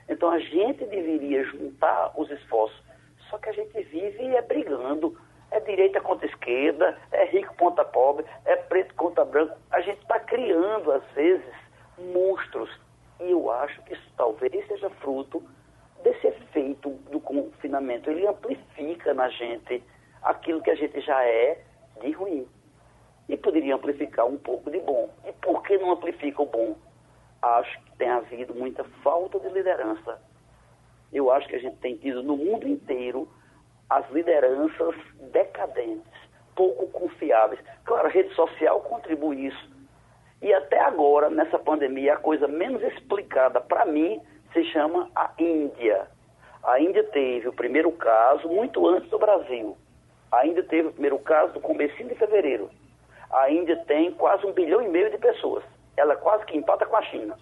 Então 0.10 0.30
a 0.32 0.40
gente 0.40 0.86
deveria 0.86 1.44
juntar 1.46 2.12
os 2.18 2.30
esforços. 2.30 2.82
Só 3.30 3.38
que 3.38 3.50
a 3.50 3.54
gente 3.54 3.82
vive 3.84 4.36
é 4.36 4.42
brigando. 4.42 5.18
É 5.52 5.60
direita 5.60 6.02
contra 6.02 6.26
esquerda, 6.26 6.98
é 7.12 7.26
rico 7.26 7.54
contra 7.58 7.86
pobre, 7.86 8.26
é 8.44 8.56
preto 8.56 8.96
contra 8.96 9.24
branco. 9.24 9.56
A 9.70 9.82
gente 9.82 10.02
está 10.02 10.20
criando, 10.20 10.92
às 10.92 11.04
vezes, 11.12 11.46
monstros 11.96 12.72
e 13.24 13.32
eu 13.32 13.50
acho 13.52 13.82
que 13.84 13.94
isso 13.94 14.12
talvez 14.18 14.68
seja 14.68 14.90
fruto 14.90 15.42
desse 16.04 16.28
efeito 16.28 16.90
do 17.10 17.20
confinamento. 17.20 18.10
Ele 18.10 18.28
amplifica 18.28 19.14
na 19.14 19.30
gente 19.30 19.82
aquilo 20.22 20.62
que 20.62 20.70
a 20.70 20.76
gente 20.76 21.00
já 21.02 21.24
é 21.24 21.64
de 22.02 22.12
ruim. 22.12 22.48
E 23.30 23.38
poderia 23.38 23.76
amplificar 23.76 24.26
um 24.26 24.38
pouco 24.38 24.70
de 24.70 24.80
bom. 24.80 25.10
E 25.26 25.32
por 25.34 25.64
que 25.64 25.78
não 25.78 25.92
amplifica 25.92 26.42
o 26.42 26.46
bom? 26.46 26.76
Acho 27.42 27.82
que 27.84 27.98
tem 27.98 28.10
havido 28.10 28.54
muita 28.54 28.84
falta 29.02 29.40
de 29.40 29.50
liderança. 29.50 30.22
Eu 31.12 31.32
acho 31.32 31.48
que 31.48 31.56
a 31.56 31.60
gente 31.60 31.78
tem 31.78 31.96
tido 31.96 32.22
no 32.22 32.36
mundo 32.36 32.68
inteiro 32.68 33.28
as 33.90 34.10
lideranças 34.12 34.96
decadentes, 35.32 36.12
pouco 36.56 36.88
confiáveis. 36.88 37.62
Claro, 37.86 38.08
a 38.08 38.10
rede 38.10 38.34
social 38.34 38.82
contribui 38.82 39.48
isso 39.48 39.73
e 40.44 40.54
até 40.54 40.78
agora, 40.82 41.30
nessa 41.30 41.58
pandemia, 41.58 42.16
a 42.16 42.18
coisa 42.18 42.50
menos 42.50 42.84
explicada 42.84 43.62
para 43.62 43.86
mim 43.86 44.22
se 44.52 44.62
chama 44.66 45.10
a 45.16 45.32
Índia. 45.40 46.06
A 46.62 46.82
Índia 46.82 47.02
teve 47.06 47.48
o 47.48 47.54
primeiro 47.54 47.90
caso 47.94 48.50
muito 48.50 48.86
antes 48.86 49.10
do 49.10 49.18
Brasil. 49.18 49.78
A 50.30 50.46
Índia 50.46 50.62
teve 50.64 50.90
o 50.90 50.92
primeiro 50.92 51.18
caso 51.20 51.54
no 51.54 51.62
começo 51.62 51.96
de 51.96 52.14
fevereiro. 52.16 52.70
A 53.32 53.50
Índia 53.50 53.86
tem 53.88 54.12
quase 54.12 54.46
um 54.46 54.52
bilhão 54.52 54.82
e 54.82 54.90
meio 54.90 55.10
de 55.10 55.18
pessoas. 55.18 55.64
Ela 55.96 56.18
quase 56.18 56.46
que 56.46 56.58
empata 56.58 56.86
com 56.86 56.98
a 56.98 57.04
China. 57.04 57.38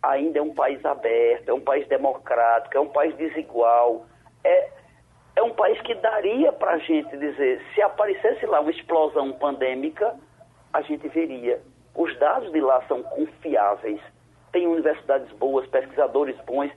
A 0.00 0.16
Índia 0.16 0.38
é 0.38 0.42
um 0.42 0.54
país 0.54 0.84
aberto, 0.84 1.48
é 1.48 1.52
um 1.52 1.60
país 1.60 1.88
democrático, 1.88 2.76
é 2.76 2.80
um 2.80 2.90
país 2.90 3.12
desigual. 3.16 4.06
É, 4.44 4.68
é 5.34 5.42
um 5.42 5.52
país 5.54 5.80
que 5.80 5.96
daria 5.96 6.52
para 6.52 6.74
a 6.74 6.78
gente 6.78 7.16
dizer, 7.16 7.60
se 7.74 7.82
aparecesse 7.82 8.46
lá 8.46 8.60
uma 8.60 8.70
explosão 8.70 9.32
pandêmica, 9.32 10.14
a 10.72 10.80
gente 10.82 11.08
veria 11.08 11.60
os 11.94 12.16
dados 12.18 12.50
de 12.52 12.60
lá 12.60 12.82
são 12.86 13.02
confiáveis, 13.02 14.00
tem 14.52 14.66
universidades 14.66 15.30
boas, 15.32 15.66
pesquisadores 15.68 16.36
bons. 16.44 16.70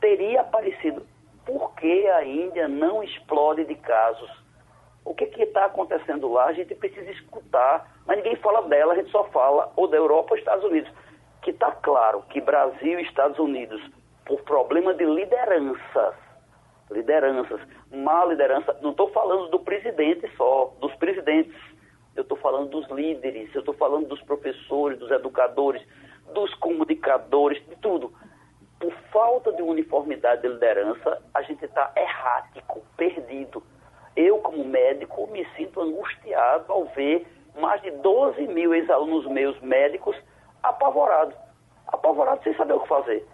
Teria 0.00 0.42
aparecido 0.42 1.06
por 1.44 1.74
que 1.74 2.06
a 2.08 2.24
Índia 2.24 2.68
não 2.68 3.02
explode 3.02 3.64
de 3.64 3.74
casos? 3.74 4.30
O 5.04 5.14
que 5.14 5.24
está 5.24 5.66
acontecendo 5.66 6.32
lá? 6.32 6.46
A 6.46 6.52
gente 6.52 6.74
precisa 6.74 7.10
escutar, 7.10 8.00
mas 8.06 8.16
ninguém 8.16 8.36
fala 8.36 8.62
dela, 8.62 8.94
a 8.94 8.96
gente 8.96 9.10
só 9.10 9.24
fala 9.24 9.70
ou 9.76 9.86
da 9.86 9.96
Europa 9.96 10.32
ou 10.32 10.38
Estados 10.38 10.64
Unidos. 10.64 10.90
Que 11.42 11.50
está 11.50 11.70
claro 11.72 12.22
que 12.30 12.40
Brasil 12.40 12.98
e 12.98 13.02
Estados 13.02 13.38
Unidos, 13.38 13.80
por 14.24 14.40
problema 14.42 14.94
de 14.94 15.04
lideranças, 15.04 16.14
lideranças, 16.90 17.60
má 17.92 18.24
liderança, 18.24 18.74
não 18.80 18.92
estou 18.92 19.10
falando 19.10 19.50
do 19.50 19.60
presidente 19.60 20.26
só, 20.36 20.72
dos 20.80 20.94
presidentes 20.94 21.54
eu 22.16 22.22
estou 22.22 22.38
falando 22.38 22.68
dos 22.68 22.88
líderes, 22.90 23.52
eu 23.54 23.60
estou 23.60 23.74
falando 23.74 24.06
dos 24.06 24.20
professores, 24.22 24.98
dos 24.98 25.10
educadores, 25.10 25.82
dos 26.32 26.52
comunicadores, 26.54 27.64
de 27.66 27.76
tudo. 27.76 28.12
Por 28.78 28.92
falta 29.12 29.52
de 29.52 29.62
uniformidade 29.62 30.42
de 30.42 30.48
liderança, 30.48 31.22
a 31.32 31.42
gente 31.42 31.64
está 31.64 31.92
errático, 31.96 32.82
perdido. 32.96 33.62
Eu, 34.14 34.38
como 34.38 34.64
médico, 34.64 35.26
me 35.28 35.44
sinto 35.56 35.80
angustiado 35.80 36.72
ao 36.72 36.84
ver 36.86 37.26
mais 37.58 37.80
de 37.82 37.90
12 37.90 38.46
mil 38.48 38.74
ex-alunos 38.74 39.26
meus 39.26 39.58
médicos 39.60 40.16
apavorados. 40.62 41.36
Apavorados 41.88 42.42
sem 42.44 42.54
saber 42.56 42.74
o 42.74 42.80
que 42.80 42.88
fazer. 42.88 43.26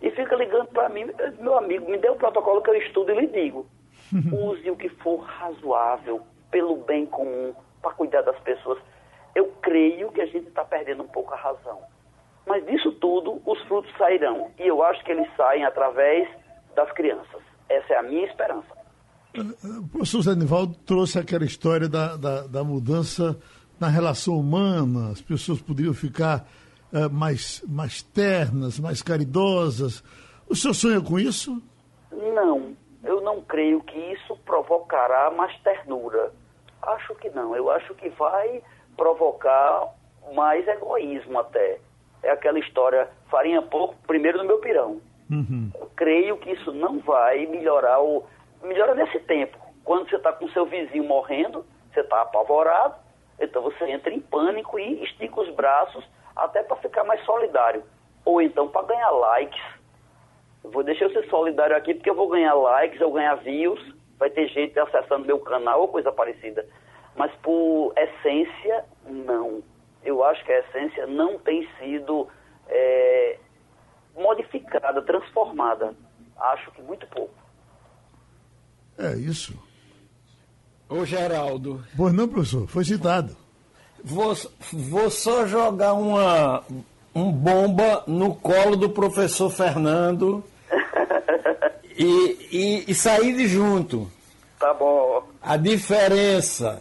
E 0.00 0.10
fica 0.10 0.36
ligando 0.36 0.68
para 0.68 0.88
mim, 0.88 1.06
meu 1.40 1.56
amigo, 1.56 1.90
me 1.90 1.98
dê 1.98 2.08
o 2.08 2.16
protocolo 2.16 2.62
que 2.62 2.70
eu 2.70 2.74
estudo 2.74 3.12
e 3.12 3.20
lhe 3.20 3.26
digo. 3.26 3.66
Use 4.32 4.70
o 4.70 4.76
que 4.76 4.88
for 4.88 5.18
razoável, 5.20 6.22
pelo 6.50 6.76
bem 6.76 7.04
comum, 7.04 7.54
para 7.80 7.92
cuidar 7.92 8.22
das 8.22 8.38
pessoas. 8.40 8.78
Eu 9.34 9.52
creio 9.62 10.10
que 10.12 10.20
a 10.20 10.26
gente 10.26 10.48
está 10.48 10.64
perdendo 10.64 11.02
um 11.02 11.08
pouco 11.08 11.32
a 11.34 11.36
razão. 11.36 11.80
Mas 12.46 12.64
disso 12.64 12.92
tudo, 12.92 13.40
os 13.44 13.60
frutos 13.62 13.90
sairão. 13.96 14.50
E 14.58 14.66
eu 14.66 14.82
acho 14.82 15.04
que 15.04 15.12
eles 15.12 15.28
saem 15.36 15.64
através 15.64 16.28
das 16.74 16.90
crianças. 16.92 17.42
Essa 17.68 17.94
é 17.94 17.96
a 17.98 18.02
minha 18.02 18.24
esperança. 18.24 18.78
O 19.36 19.88
professor 19.88 20.22
Zé 20.22 20.34
Nivaldo 20.34 20.74
trouxe 20.86 21.18
aquela 21.18 21.44
história 21.44 21.88
da, 21.88 22.16
da, 22.16 22.46
da, 22.46 22.64
mudança 22.64 23.38
na 23.78 23.88
relação 23.88 24.38
humana, 24.38 25.12
as 25.12 25.20
pessoas 25.20 25.60
poderiam 25.60 25.94
ficar 25.94 26.48
uh, 26.92 27.10
mais, 27.10 27.62
mais 27.68 28.02
ternas, 28.02 28.80
mais 28.80 29.02
caridosas. 29.02 30.02
O 30.48 30.56
senhor 30.56 30.74
sonha 30.74 31.00
com 31.00 31.18
isso? 31.18 31.62
Não, 32.10 32.74
eu 33.04 33.20
não 33.20 33.42
creio 33.42 33.80
que 33.82 33.98
isso 33.98 34.36
provocará 34.44 35.30
mais 35.30 35.56
ternura. 35.60 36.32
Acho 36.94 37.14
que 37.16 37.28
não. 37.30 37.54
Eu 37.54 37.70
acho 37.70 37.94
que 37.94 38.08
vai 38.10 38.62
provocar 38.96 39.88
mais 40.32 40.66
egoísmo 40.66 41.38
até. 41.38 41.78
É 42.22 42.30
aquela 42.30 42.58
história, 42.58 43.08
farinha 43.30 43.62
pouco, 43.62 43.94
primeiro 44.06 44.38
no 44.38 44.44
meu 44.44 44.58
pirão. 44.58 45.00
Uhum. 45.30 45.70
Eu 45.74 45.90
creio 45.94 46.36
que 46.38 46.50
isso 46.50 46.72
não 46.72 46.98
vai 47.00 47.46
melhorar 47.46 48.00
o. 48.00 48.24
Melhora 48.62 48.94
nesse 48.94 49.20
tempo. 49.20 49.56
Quando 49.84 50.08
você 50.08 50.16
está 50.16 50.32
com 50.32 50.48
seu 50.48 50.66
vizinho 50.66 51.04
morrendo, 51.04 51.64
você 51.92 52.00
está 52.00 52.22
apavorado, 52.22 52.96
então 53.38 53.62
você 53.62 53.84
entra 53.84 54.12
em 54.12 54.20
pânico 54.20 54.78
e 54.78 55.04
estica 55.04 55.40
os 55.40 55.54
braços 55.54 56.04
até 56.34 56.62
para 56.62 56.76
ficar 56.76 57.04
mais 57.04 57.24
solidário. 57.24 57.84
Ou 58.24 58.42
então 58.42 58.68
para 58.68 58.86
ganhar 58.86 59.10
likes. 59.10 59.62
Eu 60.64 60.70
vou 60.70 60.82
deixar 60.82 61.04
eu 61.04 61.12
ser 61.12 61.28
solidário 61.28 61.76
aqui 61.76 61.94
porque 61.94 62.10
eu 62.10 62.16
vou 62.16 62.28
ganhar 62.28 62.54
likes, 62.54 63.00
eu 63.00 63.12
ganhar 63.12 63.36
views, 63.36 63.80
vai 64.18 64.30
ter 64.30 64.48
gente 64.48 64.78
acessando 64.78 65.26
meu 65.26 65.38
canal 65.40 65.82
ou 65.82 65.88
coisa 65.88 66.10
parecida. 66.12 66.66
Mas 67.16 67.32
por 67.42 67.92
essência, 67.96 68.84
não. 69.06 69.62
Eu 70.04 70.22
acho 70.24 70.44
que 70.44 70.52
a 70.52 70.60
essência 70.60 71.06
não 71.06 71.38
tem 71.38 71.68
sido 71.78 72.28
é, 72.68 73.38
modificada, 74.16 75.02
transformada. 75.02 75.94
Acho 76.38 76.70
que 76.72 76.82
muito 76.82 77.06
pouco. 77.08 77.34
É 78.96 79.14
isso. 79.16 79.54
Ô 80.88 81.04
Geraldo, 81.04 81.84
Pois 81.96 82.12
não, 82.14 82.28
professor, 82.28 82.66
foi 82.66 82.84
citado. 82.84 83.36
vou, 84.02 84.32
vou 84.72 85.10
só 85.10 85.46
jogar 85.46 85.92
uma 85.94 86.64
um 87.14 87.32
bomba 87.32 88.04
no 88.06 88.34
colo 88.36 88.76
do 88.76 88.88
professor 88.90 89.50
Fernando 89.50 90.42
e, 91.98 92.48
e, 92.52 92.84
e 92.88 92.94
sair 92.94 93.36
de 93.36 93.48
junto. 93.48 94.08
Tá 94.58 94.72
bom. 94.72 95.24
A 95.42 95.56
diferença 95.56 96.80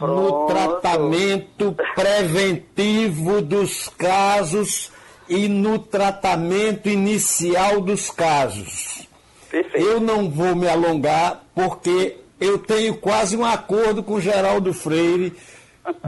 no 0.00 0.46
tratamento 0.46 1.74
preventivo 1.94 3.40
dos 3.40 3.88
casos 3.88 4.90
e 5.28 5.48
no 5.48 5.78
tratamento 5.78 6.88
inicial 6.88 7.80
dos 7.80 8.10
casos. 8.10 9.08
Perfeito. 9.50 9.86
Eu 9.86 10.00
não 10.00 10.30
vou 10.30 10.54
me 10.54 10.68
alongar 10.68 11.44
porque 11.54 12.16
eu 12.40 12.58
tenho 12.58 12.96
quase 12.96 13.36
um 13.36 13.44
acordo 13.44 14.02
com 14.02 14.14
o 14.14 14.20
Geraldo 14.20 14.72
Freire 14.72 15.32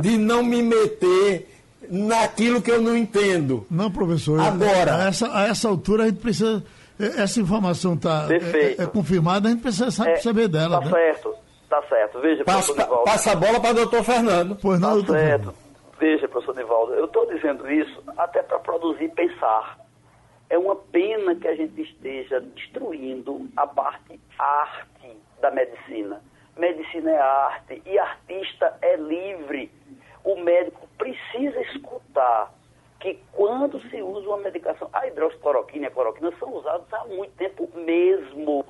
de 0.00 0.16
não 0.16 0.42
me 0.42 0.60
meter 0.62 1.48
naquilo 1.90 2.60
que 2.60 2.70
eu 2.70 2.82
não 2.82 2.96
entendo. 2.96 3.66
Não, 3.70 3.90
professor. 3.90 4.38
Agora. 4.40 4.96
A 5.04 5.08
essa, 5.08 5.32
a 5.34 5.46
essa 5.48 5.68
altura 5.68 6.04
a 6.04 6.06
gente 6.08 6.18
precisa. 6.20 6.62
eh, 7.00 7.14
Essa 7.22 7.40
informação 7.40 7.94
está 7.94 8.26
é, 8.30 8.82
é 8.82 8.86
confirmada, 8.86 9.48
a 9.48 9.52
gente 9.52 9.62
precisa 9.62 9.90
sa- 9.90 10.08
É, 10.10 10.16
saber 10.16 10.48
dela. 10.48 10.80
Tá 10.80 10.84
né? 10.86 10.90
certo, 10.90 11.34
tá 11.68 11.82
certo. 11.88 12.20
Veja, 12.20 12.44
Passa, 12.44 12.72
professor 12.72 12.82
Nivaldo. 12.88 13.04
passa 13.04 13.32
a 13.32 13.36
bola 13.36 13.60
para 13.60 13.70
o 13.70 13.74
doutor 13.74 14.04
Fernando. 14.04 14.56
Pois 14.60 14.80
não, 14.80 14.88
Tá 14.88 14.94
doutor 14.94 15.18
certo. 15.18 15.28
Fernando? 15.52 15.68
Veja, 15.98 16.28
professor 16.28 16.54
Nivaldo, 16.56 16.94
eu 16.94 17.04
estou 17.06 17.26
dizendo 17.26 17.70
isso 17.70 18.02
até 18.16 18.42
para 18.42 18.58
produzir 18.60 19.08
pensar. 19.10 19.78
É 20.50 20.56
uma 20.56 20.76
pena 20.76 21.34
que 21.34 21.46
a 21.48 21.54
gente 21.54 21.80
esteja 21.82 22.40
destruindo 22.40 23.48
a 23.56 23.66
parte 23.66 24.18
arte 24.38 25.16
da 25.40 25.50
medicina. 25.50 26.22
Medicina 26.56 27.10
é 27.10 27.18
arte 27.20 27.82
e 27.84 27.98
artista 27.98 28.76
é 28.80 28.96
livre. 28.96 29.70
O 30.24 30.36
médico 30.36 30.88
precisa 30.96 31.60
escutar 31.62 32.52
que 33.00 33.18
quando 33.32 33.80
se 33.90 34.02
usa 34.02 34.26
uma 34.28 34.38
medicação, 34.38 34.88
a 34.92 35.06
hidroxicloroquina 35.06 35.84
e 35.84 35.88
a 35.88 35.90
cloroquina 35.90 36.32
são 36.38 36.52
usados 36.54 36.86
há 36.92 37.04
muito 37.04 37.32
tempo 37.36 37.68
mesmo. 37.74 38.64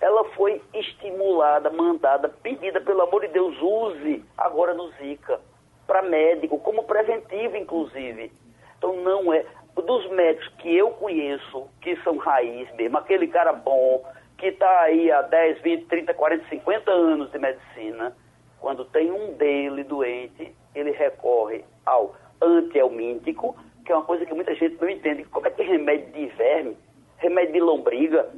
Ela 0.00 0.24
foi 0.34 0.60
estimulada, 0.74 1.70
mandada, 1.70 2.28
pedida, 2.28 2.80
pelo 2.80 3.02
amor 3.02 3.22
de 3.22 3.28
Deus, 3.28 3.56
use 3.60 4.24
agora 4.36 4.74
no 4.74 4.90
Zika, 4.92 5.40
para 5.86 6.02
médico, 6.02 6.58
como 6.58 6.84
preventivo, 6.84 7.56
inclusive. 7.56 8.32
Então 8.76 8.96
não 8.96 9.32
é. 9.32 9.44
Dos 9.74 10.08
médicos 10.10 10.48
que 10.58 10.74
eu 10.74 10.90
conheço, 10.92 11.68
que 11.80 11.96
são 12.02 12.16
raiz 12.16 12.70
mesmo, 12.74 12.96
aquele 12.98 13.28
cara 13.28 13.52
bom, 13.52 14.04
que 14.38 14.46
está 14.46 14.80
aí 14.80 15.12
há 15.12 15.22
10, 15.22 15.60
20, 15.60 15.84
30, 15.86 16.14
40, 16.14 16.48
50 16.48 16.90
anos 16.90 17.30
de 17.30 17.38
medicina, 17.38 18.16
quando 18.58 18.84
tem 18.86 19.12
um 19.12 19.34
dele 19.34 19.84
doente, 19.84 20.54
ele 20.74 20.90
recorre 20.92 21.64
ao 21.84 22.14
antielmíntico, 22.40 23.56
que 23.84 23.92
é 23.92 23.94
uma 23.94 24.04
coisa 24.04 24.26
que 24.26 24.34
muita 24.34 24.54
gente 24.54 24.80
não 24.80 24.88
entende. 24.88 25.24
Como 25.24 25.46
é 25.46 25.50
que 25.50 25.62
remédio 25.62 26.12
de 26.12 26.26
verme, 26.34 26.76
remédio 27.18 27.52
de 27.52 27.60
lombriga, 27.60 28.28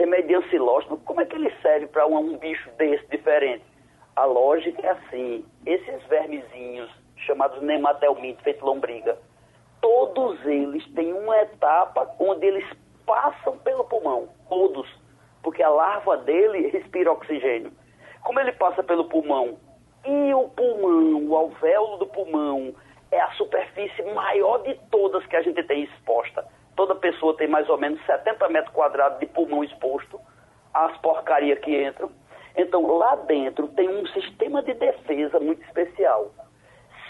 remédio 0.00 0.38
ancilóstomo, 0.38 0.98
como 1.04 1.20
é 1.20 1.26
que 1.26 1.36
ele 1.36 1.52
serve 1.60 1.86
para 1.86 2.06
um, 2.06 2.16
um 2.16 2.38
bicho 2.38 2.70
desse 2.78 3.06
diferente? 3.08 3.62
A 4.16 4.24
lógica 4.24 4.80
é 4.86 4.90
assim, 4.90 5.44
esses 5.66 6.02
vermezinhos, 6.06 6.90
chamados 7.18 7.60
nematelmínticos, 7.60 8.42
feito 8.42 8.64
lombriga, 8.64 9.18
todos 9.82 10.42
eles 10.46 10.86
têm 10.94 11.12
uma 11.12 11.36
etapa 11.42 12.10
onde 12.18 12.46
eles 12.46 12.64
passam 13.04 13.58
pelo 13.58 13.84
pulmão, 13.84 14.28
todos, 14.48 14.88
porque 15.42 15.62
a 15.62 15.68
larva 15.68 16.16
dele 16.16 16.68
respira 16.68 17.12
oxigênio. 17.12 17.70
Como 18.22 18.40
ele 18.40 18.52
passa 18.52 18.82
pelo 18.82 19.04
pulmão 19.04 19.58
e 20.06 20.32
o 20.32 20.48
pulmão, 20.48 21.28
o 21.28 21.36
alvéolo 21.36 21.98
do 21.98 22.06
pulmão, 22.06 22.74
é 23.10 23.20
a 23.20 23.30
superfície 23.32 24.02
maior 24.14 24.62
de 24.62 24.74
todas 24.90 25.26
que 25.26 25.36
a 25.36 25.42
gente 25.42 25.62
tem 25.64 25.82
exposta. 25.82 26.46
Toda 26.80 26.94
pessoa 26.94 27.36
tem 27.36 27.46
mais 27.46 27.68
ou 27.68 27.76
menos 27.76 28.02
70 28.06 28.48
metros 28.48 28.72
quadrados 28.72 29.20
de 29.20 29.26
pulmão 29.26 29.62
exposto 29.62 30.18
às 30.72 30.96
porcarias 31.02 31.58
que 31.58 31.84
entram. 31.84 32.10
Então, 32.56 32.96
lá 32.96 33.16
dentro 33.16 33.68
tem 33.68 33.86
um 33.86 34.06
sistema 34.06 34.62
de 34.62 34.72
defesa 34.72 35.38
muito 35.38 35.62
especial. 35.64 36.30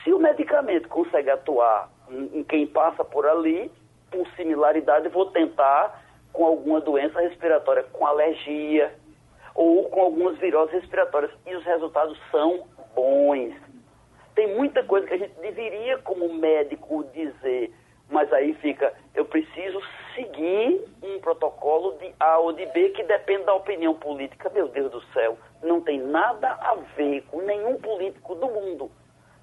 Se 0.02 0.12
o 0.12 0.18
medicamento 0.18 0.88
consegue 0.88 1.30
atuar 1.30 1.88
em 2.11 2.40
em 2.40 2.42
quem 2.42 2.66
passa 2.66 3.04
por 3.04 3.24
ali, 3.24 3.70
por 4.11 4.26
similaridade, 4.35 5.09
vou 5.09 5.26
tentar 5.26 6.02
com 6.33 6.44
alguma 6.44 6.80
doença 6.80 7.20
respiratória, 7.20 7.85
com 7.92 8.04
alergia 8.04 8.92
ou 9.54 9.88
com 9.88 10.00
algumas 10.00 10.37
viroses 10.38 10.74
respiratórias. 10.74 11.30
E 11.46 11.54
os 11.54 11.64
resultados 11.64 12.18
são 12.33 12.66
bons. 12.96 13.54
Tem 14.35 14.52
muita 14.56 14.83
coisa 14.83 15.06
que 15.06 15.14
a 15.14 15.18
gente 15.18 15.38
deveria, 15.40 15.98
como 15.98 16.35
médico, 16.35 17.04
dizer, 17.14 17.72
mas 18.11 18.33
aí 18.33 18.55
fica, 18.55 18.92
eu 19.14 19.25
preciso 19.25 19.81
seguir 20.14 20.85
um 21.03 21.20
protocolo 21.20 21.96
de 21.99 22.12
A 22.18 22.38
ou 22.38 22.53
de 22.53 22.66
B 22.66 22.90
que 22.90 23.03
depende 23.05 23.44
da 23.44 23.55
opinião 23.55 23.94
política. 23.94 24.51
Meu 24.51 24.68
Deus 24.68 24.90
do 24.90 25.01
céu, 25.12 25.38
não 25.62 25.81
tem 25.81 25.99
nada 25.99 26.49
a 26.49 26.75
ver 26.96 27.23
com 27.31 27.40
nenhum 27.42 27.77
político 27.77 28.35
do 28.35 28.46
mundo. 28.46 28.90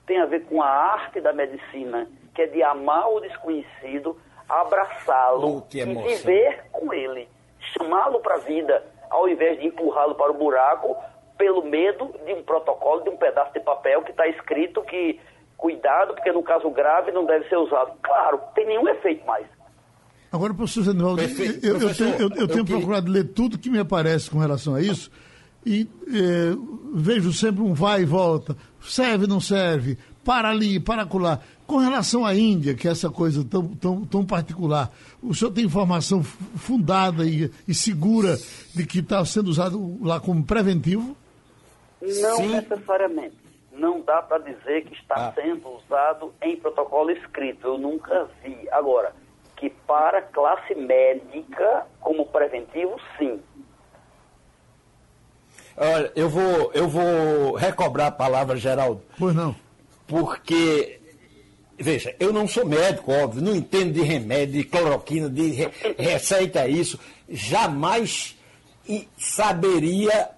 Tem 0.06 0.20
a 0.20 0.26
ver 0.26 0.46
com 0.46 0.62
a 0.62 0.68
arte 0.68 1.22
da 1.22 1.34
medicina, 1.34 2.08
que 2.36 2.42
é 2.42 2.48
de 2.48 2.62
amar 2.62 3.10
o 3.10 3.20
desconhecido, 3.20 4.18
abraçá-lo 4.48 5.58
Oh, 5.58 5.76
e 5.76 5.84
viver 5.84 6.66
com 6.72 6.94
ele, 6.94 7.28
chamá-lo 7.74 8.20
para 8.20 8.36
a 8.36 8.40
vida, 8.40 8.84
ao 9.10 9.28
invés 9.28 9.60
de 9.60 9.68
empurrá-lo 9.68 10.16
para 10.16 10.32
o 10.32 10.36
buraco 10.36 10.96
pelo 11.38 11.64
medo 11.64 12.14
de 12.26 12.34
um 12.34 12.44
protocolo, 12.44 13.02
de 13.02 13.10
um 13.10 13.18
pedaço 13.18 13.54
de 13.54 13.60
papel 13.60 14.02
que 14.02 14.12
está 14.12 14.28
escrito 14.28 14.82
que 14.82 15.20
cuidado, 15.58 16.14
porque 16.14 16.32
no 16.32 16.44
caso 16.44 16.70
grave 16.70 17.12
não 17.12 17.26
deve 17.26 17.48
ser 17.50 17.58
usado. 17.58 17.92
Claro, 18.04 18.40
tem 18.56 18.68
nenhum 18.68 18.88
efeito 18.88 19.26
mais. 19.26 19.46
Agora, 20.32 20.54
professor 20.54 20.84
Zenivaldo, 20.84 21.22
eu, 21.22 21.28
eu, 21.80 21.96
tenho, 21.96 22.10
eu- 22.16 22.20
eu 22.20 22.30
eu 22.36 22.48
tenho 22.48 22.48
queria- 22.66 22.66
procurado 22.66 23.12
ler 23.12 23.24
tudo 23.30 23.58
que 23.58 23.70
me 23.70 23.80
aparece 23.80 24.30
com 24.30 24.38
relação 24.40 24.76
a 24.76 24.82
isso 24.82 25.10
e 25.66 25.88
eh, 26.08 26.54
vejo 26.94 27.32
sempre 27.34 27.62
um 27.64 27.74
vai 27.74 28.02
e 28.02 28.06
volta, 28.06 28.56
serve, 28.82 29.26
não 29.26 29.40
serve, 29.40 29.98
para 30.24 30.50
ali, 30.50 30.80
para 30.80 31.04
acolá. 31.04 31.40
Com 31.66 31.78
relação 31.78 32.26
à 32.26 32.36
Índia, 32.36 32.74
que 32.76 32.88
é 32.88 32.92
essa 32.92 33.10
coisa 33.10 33.44
tão, 33.44 33.68
tão, 33.76 34.06
tão 34.06 34.26
particular, 34.26 34.92
o 35.22 35.34
senhor 35.34 35.52
tem 35.52 35.66
informação 35.66 36.22
fundada 36.24 37.26
e, 37.26 37.50
e 37.68 37.74
segura 37.74 38.38
de 38.76 38.86
que 38.86 39.00
está 39.00 39.24
sendo 39.26 39.48
usado 39.50 39.98
lá 40.02 40.20
como 40.20 40.44
preventivo? 40.44 41.16
Não 42.02 42.38
Sim. 42.38 42.48
necessariamente. 42.50 43.36
Não 43.78 44.02
dá 44.02 44.22
para 44.22 44.40
dizer 44.40 44.86
que 44.86 44.94
está 44.96 45.16
Ah. 45.16 45.34
sendo 45.36 45.70
usado 45.70 46.34
em 46.42 46.56
protocolo 46.58 47.12
escrito. 47.12 47.68
Eu 47.68 47.78
nunca 47.78 48.28
vi. 48.44 48.68
Agora, 48.72 49.14
que 49.56 49.70
para 49.70 50.22
classe 50.22 50.74
médica, 50.76 51.86
como 52.02 52.26
preventivo, 52.26 52.96
sim. 53.18 53.40
Olha, 55.76 56.12
eu 56.16 56.28
vou, 56.30 56.72
eu 56.74 56.88
vou 56.90 57.54
recobrar 57.56 58.08
a 58.08 58.12
palavra, 58.12 58.58
Geraldo, 58.58 59.02
Pois 59.18 59.36
não. 59.36 59.56
porque 60.08 61.00
veja, 61.78 62.16
eu 62.20 62.34
não 62.34 62.48
sou 62.48 62.66
médico, 62.66 63.12
óbvio, 63.12 63.44
não 63.44 63.56
entendo 63.56 63.94
de 63.94 64.02
remédio, 64.02 64.54
de 64.56 64.64
cloroquina, 64.64 65.30
de 65.30 65.50
re, 65.52 65.70
receita 66.00 66.68
isso. 66.68 67.00
Jamais 67.30 68.36
saberia 69.18 70.30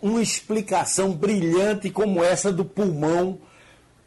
uma 0.00 0.22
explicação 0.22 1.12
brilhante 1.12 1.90
como 1.90 2.22
essa 2.22 2.52
do 2.52 2.64
pulmão 2.64 3.38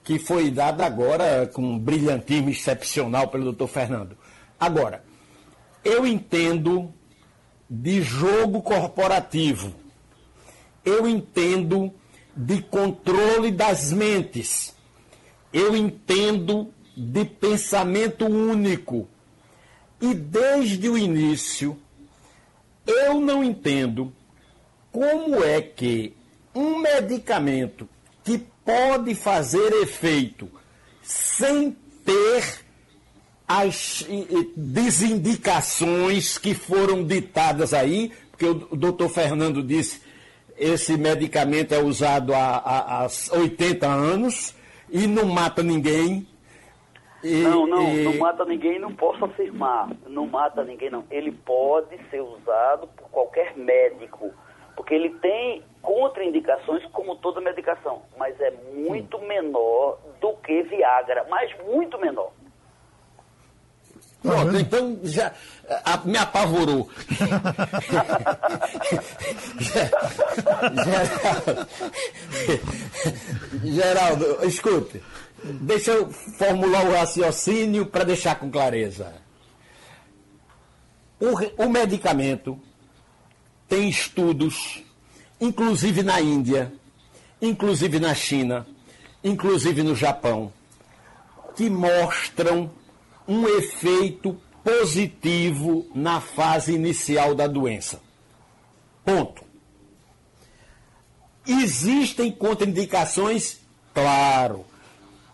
que 0.04 0.18
foi 0.18 0.50
dada 0.50 0.86
agora 0.86 1.46
com 1.48 1.62
um 1.62 1.80
brilhantismo 1.80 2.50
excepcional 2.50 3.28
pelo 3.28 3.44
doutor 3.44 3.68
Fernando. 3.68 4.18
Agora, 4.60 5.04
eu 5.84 6.06
entendo 6.06 6.94
de 7.70 8.02
jogo 8.02 8.62
corporativo, 8.62 9.74
eu 10.84 11.08
entendo 11.08 11.94
de 12.36 12.62
controle 12.62 13.52
das 13.52 13.92
mentes, 13.94 14.74
eu 15.54 15.76
entendo 15.76 16.74
de 16.96 17.26
pensamento 17.26 18.26
único. 18.26 19.08
E 20.02 20.14
desde 20.14 20.90
o 20.90 20.98
início, 20.98 21.78
eu 22.88 23.20
não 23.20 23.44
entendo 23.44 24.14
como 24.92 25.44
é 25.44 25.62
que 25.62 26.16
um 26.54 26.80
medicamento 26.80 27.88
que 28.24 28.38
pode 28.66 29.16
fazer 29.16 29.72
efeito 29.82 30.50
sem 31.02 31.76
ter 32.06 32.66
as 33.48 34.08
desindicações 34.56 36.38
que 36.38 36.54
foram 36.54 37.04
ditadas 37.04 37.74
aí, 37.74 38.12
porque 38.30 38.46
o 38.46 38.76
doutor 38.76 39.10
Fernando 39.10 39.64
disse 39.64 40.08
esse 40.60 40.98
medicamento 40.98 41.74
é 41.74 41.80
usado 41.80 42.34
há, 42.34 42.58
há, 42.58 43.06
há 43.06 43.08
80 43.40 43.88
anos 43.88 44.54
e 44.92 45.08
não 45.08 45.26
mata 45.26 45.64
ninguém. 45.64 46.28
E, 47.24 47.42
não, 47.42 47.66
não, 47.66 47.96
e... 47.96 48.04
não 48.04 48.18
mata 48.18 48.46
ninguém, 48.46 48.78
não 48.80 48.94
posso 48.94 49.24
afirmar. 49.24 49.90
Não 50.08 50.28
mata 50.28 50.64
ninguém, 50.64 50.90
não. 50.90 51.06
Ele 51.10 51.32
pode 51.32 51.98
ser 52.10 52.22
usado 52.22 52.88
por 52.88 53.10
qualquer 53.10 53.58
médico, 53.58 54.32
porque 54.80 54.94
ele 54.94 55.10
tem 55.16 55.62
contraindicações 55.82 56.86
como 56.94 57.14
toda 57.18 57.42
medicação, 57.42 58.02
mas 58.18 58.40
é 58.40 58.50
muito 58.74 59.20
Sim. 59.20 59.28
menor 59.28 60.00
do 60.22 60.32
que 60.36 60.64
Viagra, 60.64 61.26
mas 61.30 61.52
muito 61.66 62.00
menor. 62.00 62.32
Pronto, 64.22 64.56
então 64.56 64.98
já 65.04 65.34
a, 65.84 65.98
me 66.06 66.18
apavorou. 66.18 66.90
Geraldo, 70.86 71.68
Geraldo, 73.68 74.46
escute, 74.46 75.04
deixa 75.44 75.92
eu 75.92 76.10
formular 76.10 76.86
o 76.86 76.94
raciocínio 76.94 77.86
para 77.86 78.06
deixar 78.06 78.40
com 78.40 78.50
clareza. 78.50 79.14
O, 81.20 81.66
o 81.66 81.70
medicamento 81.70 82.58
tem 83.70 83.88
estudos, 83.88 84.84
inclusive 85.40 86.02
na 86.02 86.20
Índia, 86.20 86.74
inclusive 87.40 88.00
na 88.00 88.16
China, 88.16 88.68
inclusive 89.24 89.84
no 89.84 89.96
Japão, 89.96 90.52
que 91.56 91.70
mostram 91.70 92.72
um 93.28 93.48
efeito 93.48 94.36
positivo 94.64 95.88
na 95.94 96.20
fase 96.20 96.74
inicial 96.74 97.36
da 97.36 97.46
doença. 97.46 98.02
Ponto. 99.06 99.44
Existem 101.48 102.32
contraindicações? 102.32 103.60
Claro. 103.94 104.66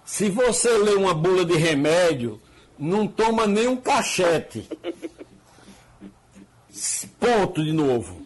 Se 0.05 0.29
você 0.29 0.77
lê 0.77 0.93
uma 0.93 1.13
bula 1.13 1.45
de 1.45 1.55
remédio, 1.55 2.41
não 2.77 3.07
toma 3.07 3.47
nem 3.47 3.67
um 3.67 3.77
cachete. 3.77 4.67
Ponto 7.19 7.63
de 7.63 7.71
novo. 7.71 8.24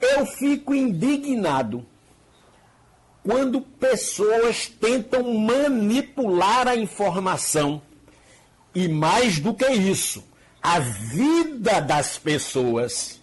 Eu 0.00 0.24
fico 0.26 0.74
indignado 0.74 1.84
quando 3.22 3.60
pessoas 3.60 4.68
tentam 4.68 5.34
manipular 5.34 6.66
a 6.68 6.76
informação 6.76 7.82
e 8.74 8.88
mais 8.88 9.38
do 9.38 9.52
que 9.52 9.66
isso, 9.66 10.24
a 10.62 10.78
vida 10.78 11.80
das 11.80 12.16
pessoas, 12.16 13.20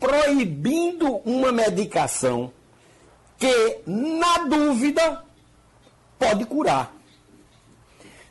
proibindo 0.00 1.16
uma 1.18 1.52
medicação 1.52 2.52
que, 3.38 3.78
na 3.86 4.38
dúvida, 4.38 5.22
pode 6.18 6.44
curar. 6.46 6.94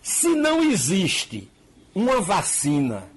Se 0.02 0.30
não 0.30 0.64
existe 0.64 1.50
uma 1.94 2.20
vacina, 2.20 3.13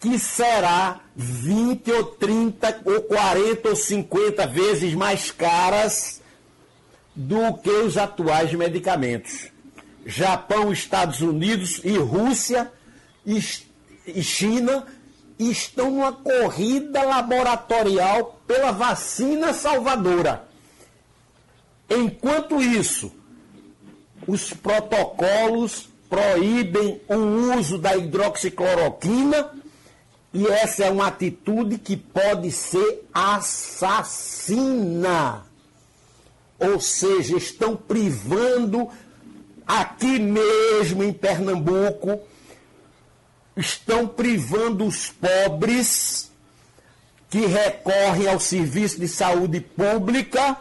que 0.00 0.18
será 0.18 1.00
20 1.14 1.92
ou 1.92 2.04
30 2.04 2.80
ou 2.86 3.02
40 3.02 3.68
ou 3.68 3.76
50 3.76 4.46
vezes 4.46 4.94
mais 4.94 5.30
caras 5.30 6.22
do 7.14 7.52
que 7.58 7.68
os 7.68 7.98
atuais 7.98 8.50
medicamentos. 8.54 9.48
Japão, 10.06 10.72
Estados 10.72 11.20
Unidos 11.20 11.82
e 11.84 11.98
Rússia 11.98 12.72
e 13.26 14.22
China 14.22 14.86
estão 15.38 15.90
numa 15.90 16.12
corrida 16.12 17.02
laboratorial 17.02 18.40
pela 18.46 18.72
vacina 18.72 19.52
salvadora. 19.52 20.46
Enquanto 21.88 22.60
isso, 22.60 23.12
os 24.26 24.52
protocolos 24.52 25.88
proíbem 26.08 27.00
o 27.08 27.56
uso 27.58 27.78
da 27.78 27.96
hidroxicloroquina 27.96 29.50
e 30.32 30.46
essa 30.46 30.84
é 30.84 30.90
uma 30.90 31.06
atitude 31.06 31.78
que 31.78 31.96
pode 31.96 32.50
ser 32.50 33.06
assassina. 33.12 34.66
Ou 36.58 36.80
seja, 36.80 37.36
estão 37.36 37.76
privando 37.76 38.88
aqui 39.66 40.18
mesmo 40.18 41.02
em 41.02 41.12
Pernambuco 41.12 42.20
estão 43.56 44.06
privando 44.06 44.84
os 44.84 45.08
pobres 45.08 46.30
que 47.30 47.46
recorrem 47.46 48.28
ao 48.28 48.38
serviço 48.38 49.00
de 49.00 49.08
saúde 49.08 49.60
pública 49.60 50.58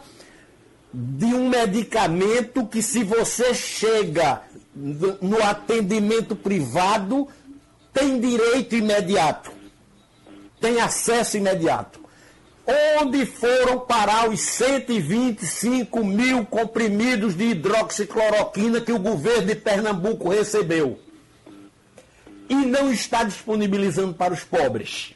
de 0.92 1.26
um 1.26 1.48
medicamento 1.48 2.66
que, 2.66 2.82
se 2.82 3.04
você 3.04 3.54
chega 3.54 4.42
no 4.74 5.42
atendimento 5.42 6.34
privado, 6.34 7.28
tem 7.92 8.18
direito 8.18 8.74
imediato, 8.74 9.50
tem 10.60 10.80
acesso 10.80 11.36
imediato. 11.36 12.00
Onde 12.98 13.24
foram 13.24 13.78
parar 13.80 14.28
os 14.28 14.40
125 14.40 16.04
mil 16.04 16.44
comprimidos 16.44 17.36
de 17.36 17.44
hidroxicloroquina 17.44 18.80
que 18.80 18.90
o 18.90 18.98
governo 18.98 19.46
de 19.46 19.54
Pernambuco 19.54 20.28
recebeu? 20.30 20.98
E 22.48 22.54
não 22.54 22.92
está 22.92 23.24
disponibilizando 23.24 24.14
para 24.14 24.32
os 24.32 24.44
pobres? 24.44 25.14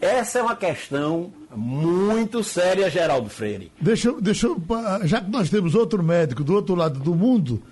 Essa 0.00 0.38
é 0.38 0.42
uma 0.42 0.56
questão 0.56 1.30
muito 1.54 2.42
séria, 2.42 2.88
Geraldo 2.88 3.28
Freire. 3.28 3.70
Deixa, 3.80 4.12
deixa 4.20 4.46
eu, 4.46 4.62
já 5.04 5.20
que 5.20 5.30
nós 5.30 5.50
temos 5.50 5.74
outro 5.74 6.02
médico 6.02 6.42
do 6.42 6.54
outro 6.54 6.74
lado 6.74 6.98
do 7.00 7.14
mundo, 7.14 7.62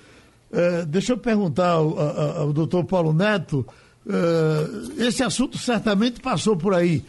eh, 0.52 0.84
deixa 0.86 1.12
eu 1.12 1.18
perguntar 1.18 1.70
ao, 1.70 1.98
ao, 1.98 2.38
ao 2.42 2.52
doutor 2.52 2.84
Paulo 2.84 3.14
Neto, 3.14 3.66
eh, 4.06 5.06
esse 5.06 5.22
assunto 5.22 5.56
certamente 5.56 6.20
passou 6.20 6.54
por 6.54 6.74
aí. 6.74 7.02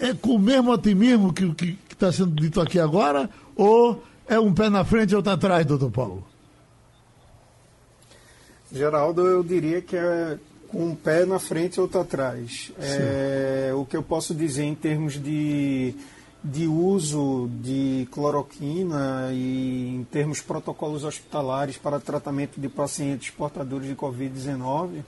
É 0.00 0.12
com 0.12 0.32
o 0.32 0.38
mesmo 0.38 0.70
otimismo 0.70 1.32
que 1.32 1.78
está 1.90 2.12
sendo 2.12 2.38
dito 2.38 2.60
aqui 2.60 2.78
agora, 2.78 3.30
ou 3.56 4.04
é 4.26 4.38
um 4.38 4.52
pé 4.52 4.68
na 4.68 4.84
frente 4.84 5.12
e 5.12 5.16
outro 5.16 5.32
atrás, 5.32 5.64
doutor 5.64 5.90
Paulo? 5.90 6.26
Geraldo, 8.70 9.26
eu 9.26 9.42
diria 9.42 9.80
que 9.80 9.96
é 9.96 10.38
com 10.68 10.84
um 10.84 10.94
pé 10.94 11.24
na 11.24 11.38
frente 11.38 11.76
e 11.76 11.80
outro 11.80 12.00
atrás. 12.00 12.72
É, 12.78 13.72
o 13.74 13.84
que 13.84 13.96
eu 13.96 14.02
posso 14.02 14.34
dizer 14.34 14.64
em 14.64 14.74
termos 14.74 15.14
de, 15.14 15.94
de 16.44 16.66
uso 16.66 17.50
de 17.60 18.06
cloroquina 18.10 19.30
e 19.32 19.96
em 19.96 20.04
termos 20.04 20.38
de 20.38 20.44
protocolos 20.44 21.04
hospitalares 21.04 21.76
para 21.76 21.98
tratamento 21.98 22.60
de 22.60 22.68
pacientes 22.68 23.30
portadores 23.30 23.88
de 23.88 23.94
Covid-19, 23.94 25.02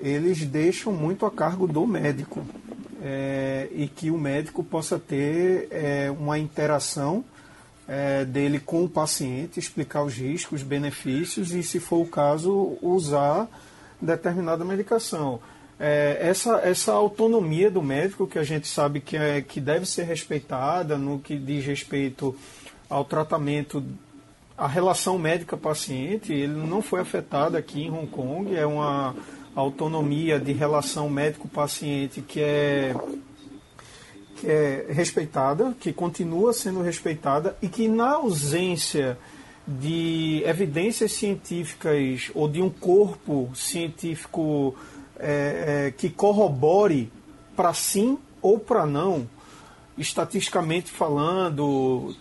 eles 0.00 0.44
deixam 0.46 0.92
muito 0.92 1.26
a 1.26 1.30
cargo 1.30 1.66
do 1.66 1.86
médico 1.86 2.42
é, 3.02 3.68
e 3.72 3.86
que 3.86 4.10
o 4.10 4.18
médico 4.18 4.64
possa 4.64 4.98
ter 4.98 5.68
é, 5.70 6.10
uma 6.10 6.38
interação 6.38 7.24
é, 7.86 8.24
dele 8.24 8.58
com 8.60 8.84
o 8.84 8.88
paciente, 8.88 9.58
explicar 9.58 10.02
os 10.02 10.14
riscos, 10.14 10.62
benefícios 10.62 11.52
e, 11.52 11.62
se 11.62 11.80
for 11.80 12.00
o 12.00 12.06
caso, 12.06 12.78
usar 12.80 13.48
determinada 14.00 14.64
medicação. 14.64 15.40
É, 15.78 16.18
essa, 16.20 16.58
essa 16.58 16.92
autonomia 16.92 17.70
do 17.70 17.82
médico, 17.82 18.26
que 18.26 18.38
a 18.38 18.44
gente 18.44 18.68
sabe 18.68 19.00
que, 19.00 19.16
é, 19.16 19.40
que 19.40 19.60
deve 19.60 19.86
ser 19.86 20.04
respeitada 20.04 20.98
no 20.98 21.18
que 21.18 21.38
diz 21.38 21.64
respeito 21.64 22.36
ao 22.88 23.04
tratamento, 23.04 23.82
a 24.58 24.66
relação 24.66 25.18
médica-paciente, 25.18 26.34
ele 26.34 26.52
não 26.52 26.82
foi 26.82 27.00
afetado 27.00 27.56
aqui 27.56 27.84
em 27.84 27.90
Hong 27.90 28.08
Kong, 28.08 28.54
é 28.54 28.66
uma 28.66 29.16
autonomia 29.54 30.38
de 30.38 30.52
relação 30.52 31.08
médico-paciente 31.08 32.20
que 32.20 32.40
é, 32.42 32.94
que 34.36 34.46
é 34.46 34.86
respeitada, 34.90 35.74
que 35.80 35.94
continua 35.94 36.52
sendo 36.52 36.82
respeitada 36.82 37.56
e 37.62 37.68
que 37.68 37.88
na 37.88 38.16
ausência 38.16 39.18
de 39.78 40.42
evidências 40.44 41.12
científicas 41.12 42.30
ou 42.34 42.48
de 42.48 42.60
um 42.60 42.68
corpo 42.68 43.50
científico 43.54 44.74
é, 45.18 45.86
é, 45.86 45.90
que 45.92 46.08
corrobore 46.10 47.12
para 47.54 47.72
sim 47.72 48.18
ou 48.42 48.58
para 48.58 48.86
não, 48.86 49.28
estatisticamente 49.96 50.90
falando, 50.90 52.14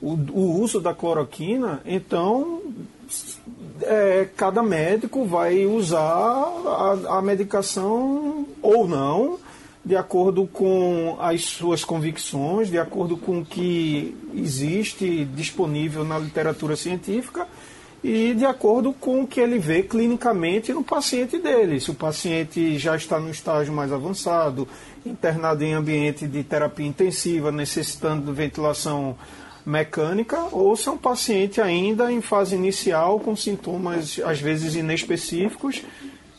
o, 0.00 0.12
o, 0.12 0.60
uso 0.60 0.80
da 0.80 0.94
cloroquina, 0.94 1.82
então 1.84 2.62
é, 3.82 4.28
cada 4.36 4.62
médico 4.62 5.24
vai 5.24 5.66
usar 5.66 6.00
a, 6.00 7.18
a 7.18 7.22
medicação 7.22 8.46
ou 8.62 8.86
não 8.86 9.38
de 9.86 9.94
acordo 9.94 10.48
com 10.48 11.16
as 11.20 11.44
suas 11.44 11.84
convicções, 11.84 12.68
de 12.68 12.76
acordo 12.76 13.16
com 13.16 13.38
o 13.38 13.44
que 13.44 14.16
existe 14.34 15.24
disponível 15.26 16.04
na 16.04 16.18
literatura 16.18 16.74
científica 16.74 17.46
e 18.02 18.34
de 18.34 18.44
acordo 18.44 18.92
com 18.92 19.22
o 19.22 19.26
que 19.28 19.38
ele 19.38 19.60
vê 19.60 19.84
clinicamente 19.84 20.72
no 20.72 20.82
paciente 20.82 21.38
dele. 21.38 21.78
Se 21.78 21.92
o 21.92 21.94
paciente 21.94 22.76
já 22.76 22.96
está 22.96 23.20
no 23.20 23.30
estágio 23.30 23.72
mais 23.72 23.92
avançado, 23.92 24.66
internado 25.04 25.62
em 25.62 25.74
ambiente 25.74 26.26
de 26.26 26.42
terapia 26.42 26.84
intensiva, 26.86 27.52
necessitando 27.52 28.26
de 28.26 28.32
ventilação 28.32 29.16
mecânica, 29.64 30.48
ou 30.50 30.74
se 30.74 30.88
é 30.88 30.92
um 30.92 30.98
paciente 30.98 31.60
ainda 31.60 32.10
em 32.10 32.20
fase 32.20 32.56
inicial 32.56 33.20
com 33.20 33.36
sintomas 33.36 34.20
às 34.24 34.40
vezes 34.40 34.74
inespecíficos 34.74 35.84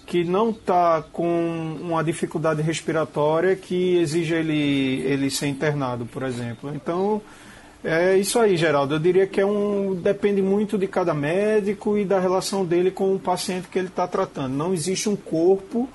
que 0.07 0.23
não 0.23 0.51
está 0.51 1.03
com 1.11 1.77
uma 1.81 2.01
dificuldade 2.01 2.61
respiratória 2.61 3.57
que 3.57 3.97
exija 3.97 4.37
ele, 4.37 5.01
ele 5.05 5.29
ser 5.29 5.47
internado, 5.47 6.05
por 6.05 6.23
exemplo. 6.23 6.71
Então, 6.73 7.21
é 7.83 8.17
isso 8.17 8.39
aí, 8.39 8.55
Geraldo. 8.55 8.95
Eu 8.95 8.99
diria 8.99 9.27
que 9.27 9.41
é 9.41 9.45
um 9.45 9.93
depende 9.95 10.41
muito 10.41 10.77
de 10.77 10.87
cada 10.87 11.13
médico 11.13 11.97
e 11.97 12.05
da 12.05 12.21
relação 12.21 12.65
dele 12.65 12.89
com 12.89 13.13
o 13.13 13.19
paciente 13.19 13.67
que 13.67 13.77
ele 13.77 13.89
está 13.89 14.07
tratando. 14.07 14.53
Não 14.53 14.73
existe 14.73 15.09
um 15.09 15.15
corpo, 15.17 15.89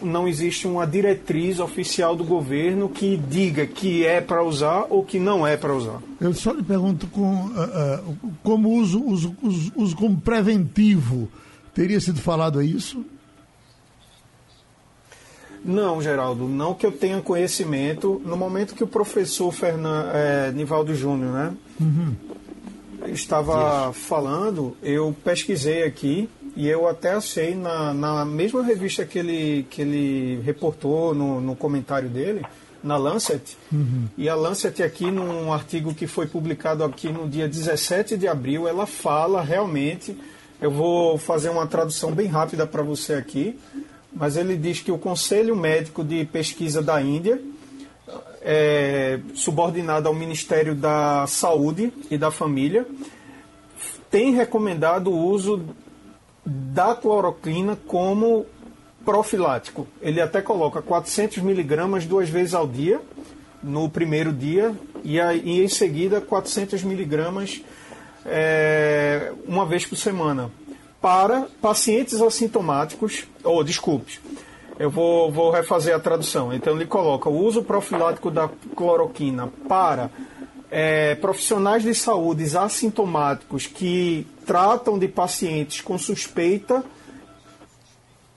não 0.00 0.28
existe 0.28 0.68
uma 0.68 0.86
diretriz 0.86 1.58
oficial 1.58 2.14
do 2.14 2.22
governo 2.22 2.88
que 2.88 3.16
diga 3.16 3.66
que 3.66 4.06
é 4.06 4.20
para 4.20 4.44
usar 4.44 4.86
ou 4.90 5.04
que 5.04 5.18
não 5.18 5.44
é 5.44 5.56
para 5.56 5.74
usar. 5.74 6.00
Eu 6.20 6.32
só 6.32 6.52
lhe 6.52 6.62
pergunto 6.62 7.08
com, 7.08 7.46
uh, 7.46 8.10
uh, 8.10 8.16
como 8.44 8.70
uso, 8.70 9.02
uso, 9.04 9.36
uso, 9.42 9.72
uso 9.74 9.96
como 9.96 10.20
preventivo 10.20 11.28
Teria 11.74 12.00
sido 12.00 12.20
falado 12.20 12.62
isso? 12.62 13.04
Não, 15.64 16.00
Geraldo, 16.00 16.46
não 16.46 16.74
que 16.74 16.84
eu 16.84 16.92
tenha 16.92 17.20
conhecimento. 17.22 18.20
No 18.24 18.36
momento 18.36 18.74
que 18.74 18.84
o 18.84 18.86
professor 18.86 19.52
é, 20.12 20.52
Nivaldo 20.52 20.94
Júnior 20.94 21.32
né, 21.32 21.54
uhum. 21.80 22.14
estava 23.06 23.92
falando, 23.92 24.76
eu 24.82 25.16
pesquisei 25.24 25.84
aqui 25.84 26.28
e 26.54 26.68
eu 26.68 26.86
até 26.86 27.12
achei 27.12 27.54
na, 27.54 27.94
na 27.94 28.24
mesma 28.24 28.62
revista 28.62 29.04
que 29.06 29.18
ele, 29.18 29.66
que 29.70 29.80
ele 29.80 30.40
reportou 30.42 31.14
no, 31.14 31.40
no 31.40 31.56
comentário 31.56 32.10
dele, 32.10 32.44
na 32.82 32.98
Lancet. 32.98 33.56
Uhum. 33.72 34.04
E 34.18 34.28
a 34.28 34.34
Lancet 34.34 34.82
aqui, 34.82 35.10
num 35.10 35.50
artigo 35.50 35.94
que 35.94 36.06
foi 36.06 36.26
publicado 36.26 36.84
aqui 36.84 37.08
no 37.10 37.26
dia 37.26 37.48
17 37.48 38.18
de 38.18 38.28
abril, 38.28 38.68
ela 38.68 38.86
fala 38.86 39.40
realmente 39.40 40.14
eu 40.64 40.70
vou 40.70 41.18
fazer 41.18 41.50
uma 41.50 41.66
tradução 41.66 42.10
bem 42.10 42.26
rápida 42.26 42.66
para 42.66 42.82
você 42.82 43.12
aqui, 43.12 43.60
mas 44.10 44.34
ele 44.34 44.56
diz 44.56 44.80
que 44.80 44.90
o 44.90 44.96
Conselho 44.96 45.54
Médico 45.54 46.02
de 46.02 46.24
Pesquisa 46.24 46.80
da 46.80 47.02
Índia, 47.02 47.38
é, 48.40 49.20
subordinado 49.34 50.08
ao 50.08 50.14
Ministério 50.14 50.74
da 50.74 51.26
Saúde 51.26 51.92
e 52.10 52.16
da 52.16 52.30
Família, 52.30 52.86
tem 54.10 54.32
recomendado 54.32 55.10
o 55.10 55.26
uso 55.26 55.62
da 56.46 56.94
cloroquina 56.94 57.76
como 57.86 58.46
profilático. 59.04 59.86
Ele 60.00 60.18
até 60.18 60.40
coloca 60.40 60.80
400 60.80 61.42
miligramas 61.42 62.06
duas 62.06 62.30
vezes 62.30 62.54
ao 62.54 62.66
dia, 62.66 63.02
no 63.62 63.86
primeiro 63.90 64.32
dia, 64.32 64.74
e, 65.04 65.20
aí, 65.20 65.62
em 65.62 65.68
seguida 65.68 66.22
400 66.22 66.82
miligramas 66.84 67.60
é, 68.24 69.32
uma 69.46 69.66
vez 69.66 69.86
por 69.86 69.96
semana 69.96 70.50
para 71.00 71.46
pacientes 71.60 72.20
assintomáticos, 72.22 73.26
ou 73.42 73.62
desculpe, 73.62 74.18
eu 74.78 74.90
vou, 74.90 75.30
vou 75.30 75.50
refazer 75.50 75.94
a 75.94 76.00
tradução. 76.00 76.52
Então 76.52 76.74
ele 76.74 76.86
coloca 76.86 77.28
o 77.28 77.44
uso 77.44 77.62
profilático 77.62 78.30
da 78.30 78.48
cloroquina 78.74 79.48
para 79.68 80.10
é, 80.70 81.14
profissionais 81.16 81.82
de 81.82 81.94
saúde 81.94 82.56
assintomáticos 82.56 83.66
que 83.66 84.26
tratam 84.46 84.98
de 84.98 85.06
pacientes 85.06 85.80
com 85.80 85.96
suspeita 85.98 86.84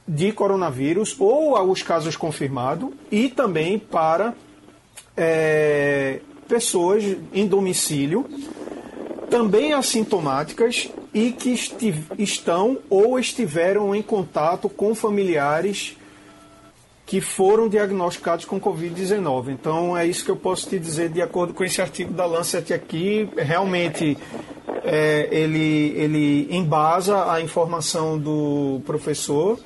de 0.07 0.31
coronavírus 0.31 1.15
ou 1.19 1.59
os 1.69 1.81
casos 1.81 2.15
confirmados 2.15 2.91
e 3.11 3.27
também 3.29 3.79
para 3.79 4.33
é, 5.15 6.21
pessoas 6.47 7.03
em 7.33 7.47
domicílio 7.47 8.25
também 9.29 9.73
assintomáticas 9.73 10.89
e 11.13 11.31
que 11.31 11.55
estão 12.17 12.77
ou 12.89 13.19
estiveram 13.19 13.93
em 13.93 14.01
contato 14.01 14.69
com 14.69 14.95
familiares 14.95 15.97
que 17.05 17.21
foram 17.21 17.69
diagnosticados 17.69 18.45
com 18.45 18.59
Covid-19. 18.59 19.49
Então 19.49 19.97
é 19.97 20.05
isso 20.05 20.25
que 20.25 20.31
eu 20.31 20.35
posso 20.35 20.69
te 20.69 20.77
dizer 20.77 21.09
de 21.09 21.21
acordo 21.21 21.53
com 21.53 21.63
esse 21.63 21.81
artigo 21.81 22.13
da 22.13 22.25
Lancet 22.25 22.73
aqui. 22.73 23.29
Realmente 23.37 24.17
é, 24.83 25.27
ele, 25.31 25.93
ele 25.95 26.47
embasa 26.51 27.31
a 27.31 27.41
informação 27.41 28.17
do 28.19 28.81
professor 28.85 29.57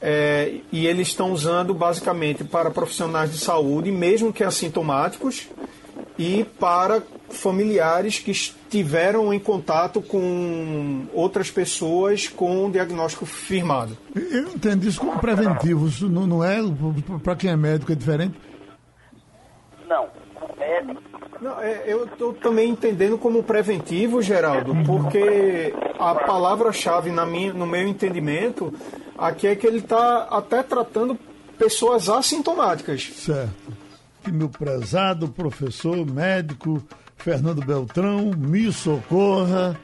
é, 0.00 0.54
e 0.70 0.86
eles 0.86 1.08
estão 1.08 1.32
usando 1.32 1.74
basicamente 1.74 2.44
para 2.44 2.70
profissionais 2.70 3.32
de 3.32 3.38
saúde, 3.38 3.90
mesmo 3.90 4.32
que 4.32 4.44
assintomáticos, 4.44 5.48
e 6.16 6.44
para 6.58 7.02
familiares 7.30 8.18
que 8.18 8.30
estiveram 8.30 9.32
em 9.32 9.38
contato 9.38 10.00
com 10.00 11.06
outras 11.12 11.50
pessoas 11.50 12.28
com 12.28 12.64
um 12.64 12.70
diagnóstico 12.70 13.26
firmado. 13.26 13.96
Eu 14.14 14.48
entendo 14.48 14.84
isso 14.84 15.00
como 15.00 15.18
preventivo, 15.18 15.86
isso 15.88 16.08
não, 16.08 16.26
não 16.26 16.44
é? 16.44 16.58
Para 17.22 17.36
quem 17.36 17.50
é 17.50 17.56
médico 17.56 17.92
é 17.92 17.94
diferente? 17.94 18.38
Não. 19.88 20.06
Não, 21.40 21.60
é, 21.60 21.84
eu 21.86 22.04
estou 22.04 22.34
também 22.34 22.68
entendendo 22.68 23.16
como 23.16 23.44
preventivo, 23.44 24.20
Geraldo, 24.20 24.74
porque 24.84 25.72
a 25.98 26.14
palavra-chave 26.14 27.10
no 27.10 27.66
meu 27.66 27.86
entendimento 27.86 28.74
aqui 29.16 29.46
é 29.46 29.54
que 29.54 29.66
ele 29.66 29.78
está 29.78 30.24
até 30.30 30.62
tratando 30.64 31.16
pessoas 31.56 32.08
assintomáticas. 32.08 33.10
Certo. 33.14 33.72
Que 34.24 34.32
meu 34.32 34.48
prezado 34.48 35.28
professor 35.28 36.04
médico 36.04 36.82
Fernando 37.18 37.64
Beltrão 37.64 38.30
me 38.36 38.72
socorra, 38.72 39.78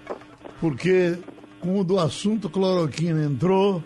porque 0.61 1.19
quando 1.61 1.95
o 1.95 2.01
assunto 2.01 2.49
cloroquina 2.49 3.25
entrou, 3.25 3.83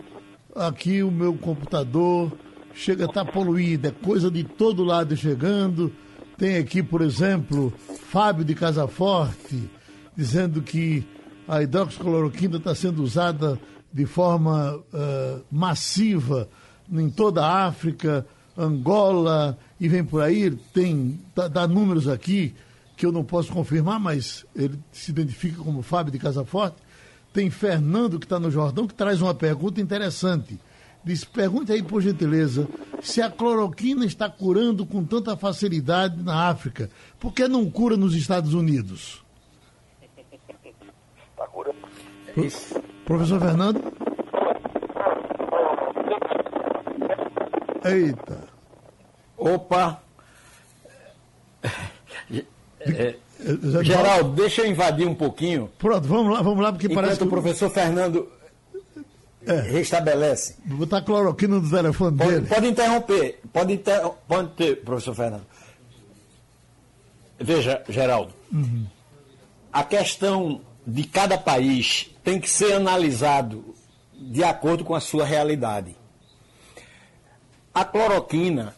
aqui 0.55 1.01
o 1.01 1.11
meu 1.11 1.33
computador 1.33 2.31
chega 2.73 3.05
a 3.05 3.07
estar 3.07 3.25
tá 3.25 3.31
poluído, 3.31 3.87
é 3.87 3.91
coisa 3.91 4.29
de 4.29 4.43
todo 4.43 4.83
lado 4.83 5.17
chegando. 5.17 5.91
Tem 6.37 6.57
aqui, 6.57 6.81
por 6.81 7.01
exemplo, 7.01 7.73
Fábio 8.09 8.45
de 8.45 8.55
Casaforte, 8.55 9.69
dizendo 10.15 10.61
que 10.61 11.05
a 11.47 11.61
hidroxicloroquina 11.61 12.57
está 12.57 12.73
sendo 12.75 13.03
usada 13.03 13.59
de 13.91 14.05
forma 14.05 14.75
uh, 14.75 15.43
massiva 15.51 16.47
em 16.91 17.09
toda 17.09 17.43
a 17.43 17.65
África, 17.65 18.25
Angola 18.57 19.57
e 19.79 19.87
vem 19.87 20.03
por 20.03 20.21
aí. 20.21 20.51
Tem 20.73 21.19
dá, 21.35 21.47
dá, 21.47 21.67
números 21.67 22.07
aqui 22.07 22.53
que 22.99 23.05
eu 23.05 23.13
não 23.13 23.23
posso 23.23 23.53
confirmar, 23.53 23.97
mas 23.97 24.45
ele 24.53 24.77
se 24.91 25.11
identifica 25.11 25.63
como 25.63 25.81
Fábio 25.81 26.11
de 26.11 26.19
Casaforte. 26.19 26.75
Tem 27.31 27.49
Fernando 27.49 28.19
que 28.19 28.25
está 28.25 28.37
no 28.37 28.51
Jordão 28.51 28.85
que 28.85 28.93
traz 28.93 29.21
uma 29.21 29.33
pergunta 29.33 29.79
interessante. 29.79 30.59
Diz, 31.01 31.23
pergunte 31.23 31.71
aí, 31.71 31.81
por 31.81 32.01
gentileza, 32.01 32.67
se 33.01 33.21
a 33.21 33.31
cloroquina 33.31 34.05
está 34.05 34.29
curando 34.29 34.85
com 34.85 35.01
tanta 35.05 35.37
facilidade 35.37 36.21
na 36.21 36.49
África, 36.49 36.89
por 37.17 37.31
que 37.31 37.47
não 37.47 37.71
cura 37.71 37.95
nos 37.95 38.13
Estados 38.13 38.53
Unidos? 38.53 39.23
Está 41.31 41.47
curando. 41.47 41.77
Pro, 42.33 42.81
professor 43.05 43.39
Fernando? 43.39 43.81
Eita. 47.85 48.43
Opa. 49.37 50.08
É, 52.79 53.15
é, 53.39 53.83
Geraldo, 53.83 54.31
deixa 54.31 54.61
eu 54.61 54.67
invadir 54.67 55.07
um 55.07 55.15
pouquinho. 55.15 55.69
Pronto, 55.77 56.07
vamos 56.07 56.33
lá, 56.33 56.41
vamos 56.41 56.63
lá, 56.63 56.71
porque 56.71 56.87
Enquanto 56.87 57.03
parece 57.03 57.19
que 57.19 57.25
o 57.25 57.29
professor 57.29 57.69
Fernando 57.69 58.29
é. 59.45 59.59
restabelece. 59.61 60.55
Vou 60.65 60.79
botar 60.79 61.01
cloroquina 61.01 61.59
no 61.59 61.69
telefone 61.69 62.17
pode, 62.17 62.31
dele. 62.31 62.47
Pode 62.47 62.67
interromper, 62.67 63.39
pode, 63.51 63.73
inter... 63.73 64.01
pode 64.27 64.49
ter, 64.51 64.81
professor 64.83 65.15
Fernando. 65.15 65.45
Veja, 67.39 67.81
Geraldo, 67.87 68.33
uhum. 68.51 68.85
a 69.71 69.83
questão 69.83 70.61
de 70.85 71.03
cada 71.05 71.37
país 71.37 72.11
tem 72.23 72.39
que 72.39 72.49
ser 72.49 72.73
analisado 72.73 73.73
de 74.13 74.43
acordo 74.43 74.83
com 74.83 74.93
a 74.93 74.99
sua 74.99 75.23
realidade. 75.23 75.95
A 77.73 77.85
cloroquina, 77.85 78.75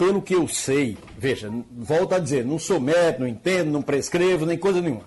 pelo 0.00 0.22
que 0.22 0.34
eu 0.34 0.48
sei, 0.48 0.96
veja, 1.18 1.52
volto 1.70 2.14
a 2.14 2.18
dizer, 2.18 2.42
não 2.42 2.58
sou 2.58 2.80
médico, 2.80 3.20
não 3.20 3.28
entendo, 3.28 3.70
não 3.70 3.82
prescrevo, 3.82 4.46
nem 4.46 4.56
coisa 4.56 4.80
nenhuma. 4.80 5.06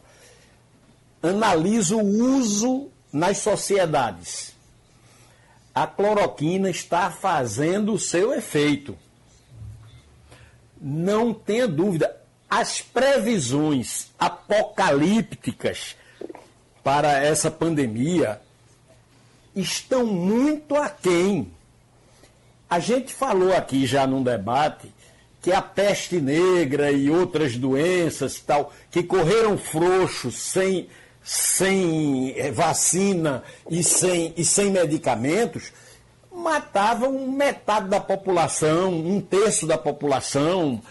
Analiso 1.20 1.98
o 1.98 2.38
uso 2.38 2.92
nas 3.12 3.40
sociedades. 3.40 4.54
A 5.74 5.88
cloroquina 5.88 6.70
está 6.70 7.10
fazendo 7.10 7.92
o 7.92 8.00
seu 8.00 8.36
efeito. 8.36 8.96
Não 10.80 11.34
tenha 11.34 11.68
dúvida, 11.68 12.16
as 12.48 12.80
previsões 12.80 14.12
apocalípticas 14.20 15.96
para 16.84 17.14
essa 17.14 17.50
pandemia 17.50 18.40
estão 19.56 20.06
muito 20.06 20.76
aquém. 20.76 21.52
A 22.74 22.80
gente 22.80 23.14
falou 23.14 23.54
aqui 23.54 23.86
já 23.86 24.08
num 24.08 24.24
debate 24.24 24.92
que 25.44 25.52
a 25.52 25.62
peste 25.62 26.20
negra 26.20 26.92
e 26.92 27.08
outras 27.08 27.56
doenças 27.56 28.40
tal 28.40 28.74
que 28.90 29.04
correram 29.04 29.60
frouxos 29.60 30.42
sem 30.42 30.88
sem 31.24 32.34
eh, 32.36 32.52
vacina 32.52 33.44
e 33.70 33.84
sem, 33.84 34.34
e 34.36 34.44
sem 34.44 34.72
medicamentos, 34.72 35.72
matavam 36.36 37.28
metade 37.28 37.90
da 37.90 38.00
população, 38.00 38.92
um 38.92 39.22
terço 39.22 39.68
da 39.68 39.78
população. 39.78 40.82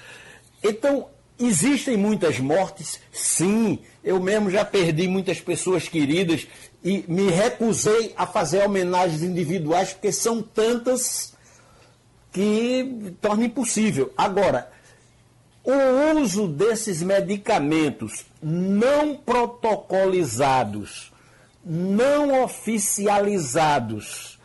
Então, 0.62 1.08
existem 1.36 1.96
muitas 1.96 2.38
mortes? 2.38 3.00
Sim. 3.12 3.80
Eu 4.04 4.20
mesmo 4.20 4.52
já 4.52 4.64
perdi 4.64 5.08
muitas 5.08 5.40
pessoas 5.40 5.88
queridas 5.88 6.46
e 6.84 7.04
me 7.08 7.28
recusei 7.28 8.14
a 8.16 8.24
fazer 8.24 8.62
homenagens 8.64 9.24
individuais, 9.24 9.92
porque 9.92 10.12
são 10.12 10.40
tantas 10.40 11.31
que 12.32 13.14
torna 13.20 13.44
impossível. 13.44 14.12
Agora, 14.16 14.72
o 15.62 16.20
uso 16.20 16.48
desses 16.48 17.02
medicamentos 17.02 18.24
não 18.42 19.14
protocolizados, 19.14 21.12
não 21.64 22.42
oficializados, 22.42 24.40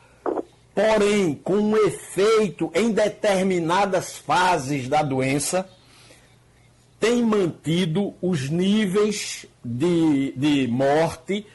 porém 0.75 1.33
com 1.33 1.75
efeito 1.75 2.69
em 2.75 2.91
determinadas 2.91 4.17
fases 4.17 4.87
da 4.87 5.01
doença, 5.01 5.67
tem 6.99 7.23
mantido 7.23 8.13
os 8.21 8.49
níveis 8.49 9.47
de, 9.63 10.33
de 10.35 10.67
morte 10.67 11.47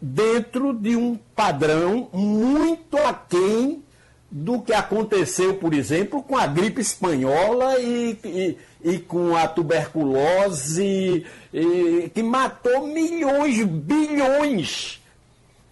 dentro 0.00 0.72
de 0.72 0.96
um 0.96 1.16
padrão 1.16 2.08
muito 2.12 2.96
aquém 2.96 3.82
do 4.30 4.62
que 4.62 4.72
aconteceu, 4.72 5.56
por 5.56 5.74
exemplo, 5.74 6.22
com 6.22 6.36
a 6.36 6.46
gripe 6.46 6.80
espanhola 6.80 7.78
e, 7.80 8.16
e, 8.24 8.56
e 8.84 8.98
com 9.00 9.34
a 9.34 9.48
tuberculose, 9.48 11.26
e, 11.52 12.10
que 12.14 12.22
matou 12.22 12.86
milhões, 12.86 13.64
bilhões 13.64 15.02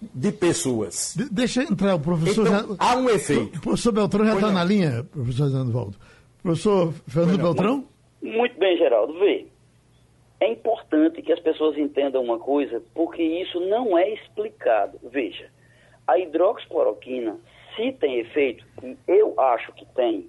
de 0.03 0.33
pessoas. 0.33 1.15
De, 1.17 1.29
deixa 1.31 1.63
entrar 1.63 1.95
o 1.95 2.01
professor. 2.01 2.47
Então, 2.47 2.77
já, 2.77 2.85
há 2.85 2.97
um 2.97 3.09
efeito. 3.09 3.59
O 3.59 3.63
professor 3.63 3.93
Beltrão 3.93 4.27
já 4.27 4.35
está 4.35 4.51
na 4.51 4.65
linha, 4.65 5.05
professor 5.05 5.49
Zandvaldo. 5.49 5.97
Professor 6.43 6.93
Fernando 7.07 7.43
Beltrão? 7.43 7.85
Muito 8.21 8.59
bem, 8.59 8.77
Geraldo. 8.77 9.19
Vê. 9.21 9.47
É 10.41 10.53
importante 10.53 11.21
que 11.21 11.33
as 11.33 11.41
pessoas 11.41 11.77
entendam 11.77 12.23
uma 12.23 12.39
coisa, 12.39 12.81
porque 12.95 13.23
isso 13.23 13.61
não 13.69 13.99
é 13.99 14.15
explicado. 14.15 14.99
Veja, 15.11 15.47
a 16.07 16.19
hidroxicloroquina 16.19 17.37
se 17.79 17.93
tem 17.93 18.19
efeito, 18.19 18.67
eu 19.07 19.39
acho 19.39 19.73
que 19.73 19.87
tem, 19.95 20.29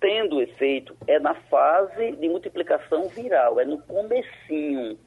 tendo 0.00 0.42
efeito, 0.42 0.96
é 1.06 1.20
na 1.20 1.34
fase 1.42 2.10
de 2.16 2.28
multiplicação 2.28 3.08
viral, 3.08 3.60
é 3.60 3.64
no 3.64 3.78
comecinho. 3.82 4.98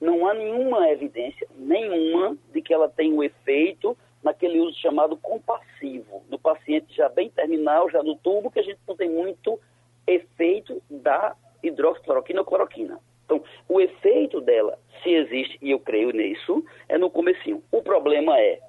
Não 0.00 0.28
há 0.28 0.32
nenhuma 0.32 0.88
evidência, 0.88 1.48
nenhuma, 1.56 2.38
de 2.52 2.62
que 2.62 2.72
ela 2.72 2.88
tem 2.88 3.12
um 3.12 3.20
efeito 3.20 3.98
naquele 4.22 4.60
uso 4.60 4.78
chamado 4.78 5.16
compassivo, 5.16 6.22
do 6.28 6.38
paciente 6.38 6.94
já 6.94 7.08
bem 7.08 7.28
terminal, 7.30 7.90
já 7.90 8.00
no 8.00 8.14
tubo, 8.14 8.50
que 8.50 8.60
a 8.60 8.62
gente 8.62 8.78
não 8.86 8.96
tem 8.96 9.10
muito 9.10 9.58
efeito 10.06 10.80
da 10.88 11.34
hidroxicloroquina 11.64 12.40
ou 12.40 12.46
cloroquina. 12.46 13.00
Então, 13.24 13.42
o 13.68 13.80
efeito 13.80 14.40
dela, 14.40 14.78
se 15.02 15.10
existe, 15.10 15.58
e 15.60 15.72
eu 15.72 15.80
creio 15.80 16.12
nisso, 16.12 16.64
é 16.88 16.96
no 16.96 17.10
comecinho. 17.10 17.62
O 17.72 17.82
problema 17.82 18.38
é, 18.38 18.60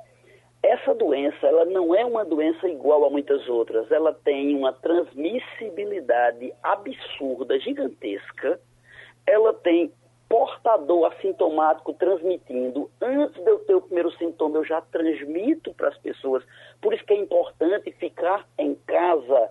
essa 0.62 0.93
doença, 0.93 1.47
ela 1.47 1.66
não 1.66 1.95
é 1.95 2.03
uma 2.03 2.26
doença 2.26 2.68
igual 2.68 3.05
a 3.05 3.10
muitas 3.10 3.47
outras. 3.47 3.89
Ela 3.91 4.14
tem 4.14 4.55
uma 4.55 4.74
transmissibilidade 4.74 6.53
absurda, 6.62 7.60
gigantesca. 7.60 8.60
Ela 9.26 9.53
tem 9.53 9.91
portador 10.28 11.12
assintomático 11.12 11.93
transmitindo. 11.93 12.89
Antes 13.01 13.41
de 13.41 13.49
eu 13.49 13.60
ter 13.60 13.74
o 13.74 13.82
primeiro 13.82 14.12
sintoma, 14.18 14.57
eu 14.57 14.66
já 14.66 14.80
transmito 14.82 15.74
para 15.74 15.89
as 15.89 15.97
pessoas. 15.97 16.43
Por 16.82 16.93
isso 16.93 17.03
que 17.05 17.14
é 17.14 17.18
importante 17.18 17.91
ficar 17.93 18.45
em 18.57 18.76
casa, 18.86 19.49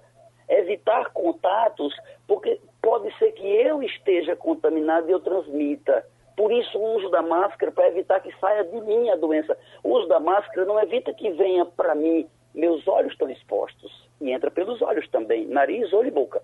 evitar 0.48 1.10
contatos, 1.12 1.92
porque 2.26 2.60
pode 2.80 3.12
ser 3.18 3.32
que 3.32 3.46
eu 3.46 3.82
esteja 3.82 4.36
contaminado 4.36 5.08
e 5.08 5.12
eu 5.12 5.20
transmita. 5.20 6.06
Por 6.38 6.52
isso, 6.52 6.78
o 6.78 6.96
uso 6.98 7.10
da 7.10 7.20
máscara 7.20 7.72
para 7.72 7.88
evitar 7.88 8.20
que 8.20 8.32
saia 8.38 8.62
de 8.62 8.80
mim 8.82 9.10
a 9.10 9.16
doença. 9.16 9.58
O 9.82 9.90
uso 9.90 10.06
da 10.06 10.20
máscara 10.20 10.64
não 10.64 10.80
evita 10.80 11.12
que 11.12 11.28
venha 11.30 11.66
para 11.66 11.96
mim. 11.96 12.28
Meus 12.54 12.86
olhos 12.86 13.10
estão 13.10 13.28
expostos 13.28 14.08
e 14.20 14.30
entra 14.30 14.48
pelos 14.48 14.80
olhos 14.80 15.08
também, 15.08 15.48
nariz, 15.48 15.92
olho 15.92 16.06
e 16.06 16.12
boca. 16.12 16.40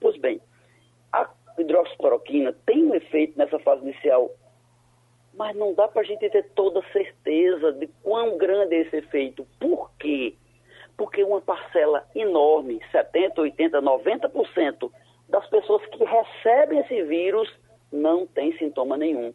Pois 0.00 0.16
bem, 0.16 0.40
a 1.12 1.30
hidroxicloroquina 1.56 2.52
tem 2.66 2.84
um 2.84 2.96
efeito 2.96 3.38
nessa 3.38 3.60
fase 3.60 3.82
inicial, 3.82 4.28
mas 5.34 5.54
não 5.54 5.72
dá 5.72 5.86
para 5.86 6.02
a 6.02 6.04
gente 6.04 6.28
ter 6.30 6.50
toda 6.56 6.82
certeza 6.92 7.72
de 7.74 7.86
quão 8.02 8.36
grande 8.38 8.74
é 8.74 8.80
esse 8.80 8.96
efeito. 8.96 9.46
Por 9.60 9.88
quê? 10.00 10.34
Porque 10.96 11.22
uma 11.22 11.40
parcela 11.40 12.04
enorme, 12.12 12.80
70, 12.90 13.40
80, 13.40 13.80
90% 13.82 14.90
das 15.28 15.48
pessoas 15.48 15.86
que 15.86 16.02
recebem 16.02 16.80
esse 16.80 17.04
vírus 17.04 17.48
não 17.92 18.26
tem 18.26 18.56
sintoma 18.58 18.96
nenhum. 18.96 19.32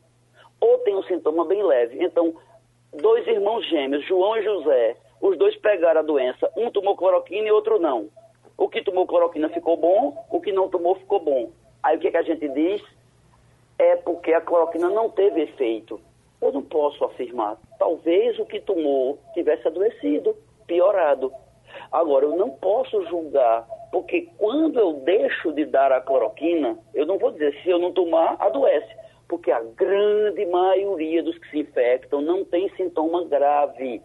Ou 0.60 0.78
tem 0.80 0.96
um 0.96 1.04
sintoma 1.04 1.46
bem 1.46 1.64
leve. 1.64 2.04
Então, 2.04 2.34
dois 2.94 3.28
irmãos 3.28 3.68
gêmeos, 3.68 4.06
João 4.06 4.38
e 4.38 4.44
José, 4.44 4.96
os 5.22 5.38
dois 5.38 5.56
pegaram 5.58 6.02
a 6.02 6.04
doença. 6.04 6.52
Um 6.56 6.70
tomou 6.70 6.96
cloroquina 6.96 7.48
e 7.48 7.52
outro 7.52 7.80
não. 7.80 8.10
O 8.58 8.70
que 8.70 8.84
tomou 8.84 9.08
cloroquina 9.08 9.50
ficou 9.50 9.76
bom, 9.76 10.26
o 10.30 10.40
que 10.40 10.52
não 10.52 10.70
tomou 10.70 10.96
ficou 10.96 11.20
bom. 11.20 11.52
Aí 11.82 11.98
o 11.98 12.00
que, 12.00 12.12
que 12.12 12.18
a 12.18 12.24
gente 12.24 12.48
diz? 12.50 12.82
É 13.78 13.96
porque 13.96 14.34
a 14.34 14.42
cloroquina 14.42 14.90
não 14.90 15.10
teve 15.10 15.42
efeito. 15.42 16.00
Eu 16.42 16.52
não 16.52 16.62
posso 16.62 17.04
afirmar. 17.04 17.58
Talvez 17.80 18.38
o 18.38 18.46
que 18.46 18.60
tomou 18.60 19.18
tivesse 19.34 19.68
adoecido, 19.68 20.36
piorado. 20.68 21.34
Agora, 21.92 22.26
eu 22.26 22.36
não 22.36 22.50
posso 22.50 23.06
julgar, 23.06 23.68
porque 23.92 24.30
quando 24.38 24.80
eu 24.80 24.94
deixo 24.94 25.52
de 25.54 25.66
dar 25.66 25.92
a 25.92 26.02
cloroquina, 26.02 26.78
eu 26.94 27.06
não 27.06 27.18
vou 27.18 27.32
dizer 27.32 27.54
se 27.62 27.70
eu 27.70 27.80
não 27.80 27.92
tomar, 27.92 28.36
adoece. 28.40 28.94
Porque 29.28 29.52
a 29.52 29.62
grande 29.62 30.46
maioria 30.46 31.24
dos 31.24 31.38
que 31.38 31.50
se 31.50 31.60
infectam 31.60 32.22
não 32.22 32.44
tem 32.44 32.70
sintoma 32.76 33.26
grave. 33.26 34.02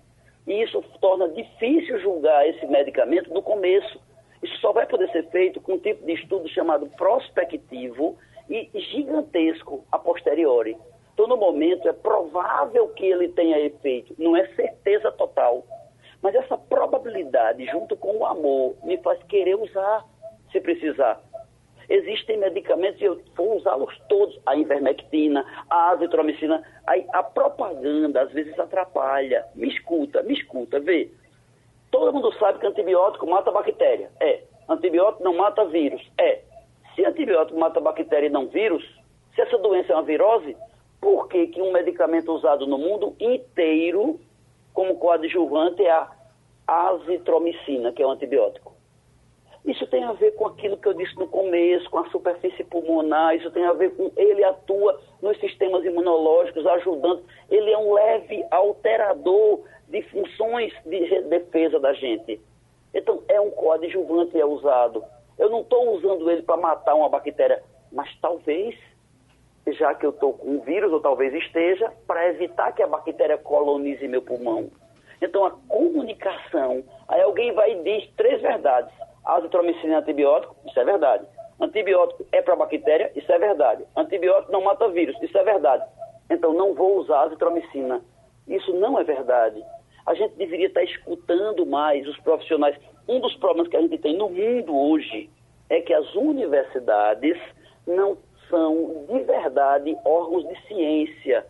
E 0.46 0.62
isso 0.62 0.82
torna 1.00 1.28
difícil 1.28 1.98
julgar 2.00 2.48
esse 2.48 2.66
medicamento 2.66 3.32
no 3.32 3.42
começo. 3.42 4.00
Isso 4.42 4.56
só 4.60 4.72
vai 4.72 4.86
poder 4.86 5.10
ser 5.10 5.28
feito 5.30 5.60
com 5.60 5.74
um 5.74 5.78
tipo 5.78 6.06
de 6.06 6.12
estudo 6.12 6.48
chamado 6.48 6.86
prospectivo 6.96 8.16
e 8.48 8.70
gigantesco 8.74 9.84
a 9.92 9.98
posteriori. 9.98 10.76
Então, 11.12 11.26
no 11.26 11.36
momento, 11.36 11.88
é 11.88 11.92
provável 11.92 12.88
que 12.90 13.04
ele 13.04 13.28
tenha 13.30 13.58
efeito, 13.58 14.14
não 14.16 14.36
é 14.36 14.46
certeza 14.54 15.10
total. 15.10 15.64
Mas 16.22 16.34
essa 16.34 16.58
probabilidade, 16.58 17.64
junto 17.66 17.96
com 17.96 18.18
o 18.18 18.26
amor, 18.26 18.74
me 18.82 18.98
faz 18.98 19.22
querer 19.24 19.54
usar, 19.56 20.04
se 20.50 20.60
precisar. 20.60 21.20
Existem 21.88 22.36
medicamentos, 22.36 23.00
e 23.00 23.04
eu 23.04 23.20
vou 23.34 23.56
usá-los 23.56 23.96
todos, 24.08 24.38
a 24.44 24.54
ivermectina, 24.56 25.44
a 25.70 25.90
azitromicina. 25.90 26.62
A, 26.86 27.18
a 27.18 27.22
propaganda, 27.22 28.22
às 28.22 28.32
vezes, 28.32 28.58
atrapalha. 28.58 29.46
Me 29.54 29.68
escuta, 29.68 30.22
me 30.22 30.34
escuta, 30.34 30.78
vê. 30.80 31.10
Todo 31.90 32.12
mundo 32.12 32.32
sabe 32.34 32.58
que 32.58 32.66
antibiótico 32.66 33.26
mata 33.26 33.50
bactéria. 33.50 34.10
É. 34.20 34.42
Antibiótico 34.68 35.24
não 35.24 35.34
mata 35.34 35.64
vírus. 35.64 36.02
É. 36.18 36.40
Se 36.94 37.04
antibiótico 37.06 37.58
mata 37.58 37.80
bactéria 37.80 38.26
e 38.26 38.30
não 38.30 38.48
vírus, 38.48 38.84
se 39.34 39.40
essa 39.40 39.56
doença 39.56 39.92
é 39.92 39.96
uma 39.96 40.02
virose, 40.02 40.56
por 41.00 41.28
que, 41.28 41.46
que 41.46 41.62
um 41.62 41.72
medicamento 41.72 42.32
usado 42.32 42.66
no 42.66 42.76
mundo 42.76 43.14
inteiro 43.18 44.20
como 44.78 44.94
coadjuvante 44.94 45.84
é 45.84 45.90
a 45.90 46.08
azitromicina, 46.68 47.90
que 47.90 48.00
é 48.00 48.06
um 48.06 48.12
antibiótico? 48.12 48.76
Isso 49.64 49.84
tem 49.88 50.04
a 50.04 50.12
ver 50.12 50.36
com 50.36 50.46
aquilo 50.46 50.76
que 50.76 50.86
eu 50.86 50.94
disse 50.94 51.16
no 51.16 51.26
começo, 51.26 51.90
com 51.90 51.98
a 51.98 52.08
superfície 52.10 52.62
pulmonar, 52.62 53.34
isso 53.34 53.50
tem 53.50 53.64
a 53.64 53.72
ver 53.72 53.90
com 53.96 54.12
ele 54.16 54.44
atua 54.44 55.00
nos 55.20 55.36
sistemas 55.40 55.84
imunológicos, 55.84 56.64
ajudando. 56.64 57.24
Ele 57.50 57.72
é 57.72 57.76
um 57.76 57.92
leve 57.92 58.46
alterador 58.52 59.64
de 59.88 60.00
funções 60.02 60.72
de 60.86 61.22
defesa 61.22 61.80
da 61.80 61.92
gente. 61.94 62.40
Então, 62.94 63.24
é 63.26 63.40
um 63.40 63.50
coadjuvante 63.50 64.40
é 64.40 64.46
usado. 64.46 65.02
Eu 65.36 65.50
não 65.50 65.62
estou 65.62 65.96
usando 65.96 66.30
ele 66.30 66.42
para 66.42 66.56
matar 66.56 66.94
uma 66.94 67.08
bactéria, 67.08 67.64
mas 67.90 68.08
talvez, 68.20 68.78
já 69.72 69.94
que 69.94 70.06
eu 70.06 70.10
estou 70.10 70.34
com 70.34 70.50
um 70.50 70.60
vírus, 70.60 70.92
ou 70.92 71.00
talvez 71.00 71.32
esteja, 71.34 71.92
para 72.06 72.28
evitar 72.28 72.72
que 72.72 72.82
a 72.82 72.86
bactéria 72.86 73.38
colonize 73.38 74.06
meu 74.06 74.22
pulmão. 74.22 74.70
Então, 75.20 75.44
a 75.44 75.50
comunicação. 75.68 76.84
Aí 77.08 77.20
alguém 77.22 77.52
vai 77.52 77.72
e 77.72 77.82
diz 77.82 78.10
três 78.16 78.40
verdades. 78.40 78.92
Azitromicina 79.24 79.94
é 79.94 79.96
antibiótico, 79.98 80.56
isso 80.66 80.78
é 80.78 80.84
verdade. 80.84 81.26
Antibiótico 81.60 82.24
é 82.30 82.40
para 82.40 82.56
bactéria, 82.56 83.10
isso 83.16 83.30
é 83.32 83.38
verdade. 83.38 83.84
Antibiótico 83.96 84.52
não 84.52 84.62
mata 84.62 84.88
vírus, 84.88 85.20
isso 85.22 85.36
é 85.36 85.42
verdade. 85.42 85.84
Então, 86.30 86.52
não 86.52 86.74
vou 86.74 86.98
usar 86.98 87.22
azitromicina. 87.22 88.00
Isso 88.46 88.72
não 88.74 88.98
é 88.98 89.04
verdade 89.04 89.62
a 90.08 90.14
gente 90.14 90.36
deveria 90.36 90.68
estar 90.68 90.82
escutando 90.82 91.66
mais 91.66 92.08
os 92.08 92.16
profissionais. 92.20 92.74
Um 93.06 93.20
dos 93.20 93.34
problemas 93.36 93.68
que 93.68 93.76
a 93.76 93.82
gente 93.82 93.98
tem 93.98 94.16
no 94.16 94.30
mundo 94.30 94.74
hoje 94.74 95.28
é 95.68 95.82
que 95.82 95.92
as 95.92 96.14
universidades 96.14 97.36
não 97.86 98.16
são, 98.48 99.04
de 99.08 99.20
verdade, 99.24 99.96
órgãos 100.04 100.46
de 100.48 100.66
ciência. 100.66 101.44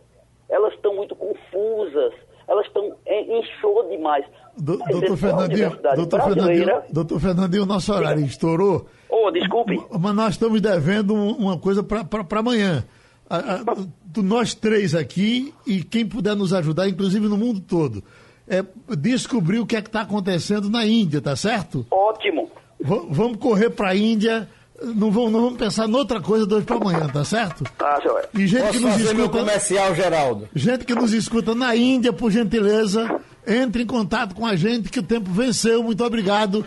Elas 0.48 0.72
estão 0.74 0.94
muito 0.94 1.14
confusas, 1.14 2.14
elas 2.46 2.66
estão 2.66 2.96
em 3.06 3.42
show 3.60 3.86
demais. 3.88 4.24
doutor 4.56 5.16
Fernandinho, 5.16 5.78
doutor 5.94 6.22
Fernandinho, 6.22 6.82
doutor 6.90 7.20
Fernandinho, 7.20 7.62
o 7.64 7.66
nosso 7.66 7.92
horário 7.92 8.24
estourou. 8.24 8.86
Oh, 9.10 9.30
desculpe. 9.30 9.78
Mas 9.98 10.14
nós 10.14 10.30
estamos 10.30 10.60
devendo 10.60 11.14
uma 11.14 11.58
coisa 11.58 11.82
para 11.82 12.40
amanhã. 12.40 12.84
A, 13.28 13.36
a, 13.36 14.22
nós 14.22 14.54
três 14.54 14.94
aqui 14.94 15.52
e 15.66 15.84
quem 15.84 16.06
puder 16.06 16.34
nos 16.34 16.54
ajudar, 16.54 16.88
inclusive 16.88 17.28
no 17.28 17.36
mundo 17.36 17.60
todo 17.60 18.02
é, 18.48 18.64
descobrir 18.96 19.58
o 19.58 19.66
que 19.66 19.76
é 19.76 19.82
que 19.82 19.88
está 19.88 20.00
acontecendo 20.00 20.70
na 20.70 20.84
Índia, 20.86 21.20
tá 21.20 21.36
certo? 21.36 21.86
Ótimo. 21.90 22.50
V 22.80 23.06
vamos 23.10 23.36
correr 23.38 23.70
para 23.70 23.90
a 23.90 23.96
Índia. 23.96 24.48
Não 24.80 25.10
vamos, 25.10 25.32
não 25.32 25.42
vamos 25.42 25.58
pensar 25.58 25.88
noutra 25.88 26.20
coisa 26.20 26.46
de 26.46 26.54
hoje 26.54 26.64
para 26.64 26.76
amanhã, 26.76 27.08
tá 27.08 27.24
certo? 27.24 27.64
Tá, 27.76 27.98
Joel. 28.00 28.28
E 28.32 28.46
gente 28.46 28.60
Posso 28.62 28.78
que 28.78 28.84
nos 28.84 29.00
escuta. 29.00 29.38
Comercial, 29.38 29.92
Geraldo. 29.94 30.48
Gente 30.54 30.84
que 30.84 30.94
nos 30.94 31.12
escuta 31.12 31.52
na 31.54 31.74
Índia, 31.74 32.12
por 32.12 32.30
gentileza, 32.30 33.20
entre 33.46 33.82
em 33.82 33.86
contato 33.86 34.34
com 34.36 34.46
a 34.46 34.54
gente 34.54 34.88
que 34.88 35.00
o 35.00 35.02
tempo 35.02 35.32
venceu. 35.32 35.82
Muito 35.82 36.04
obrigado. 36.04 36.64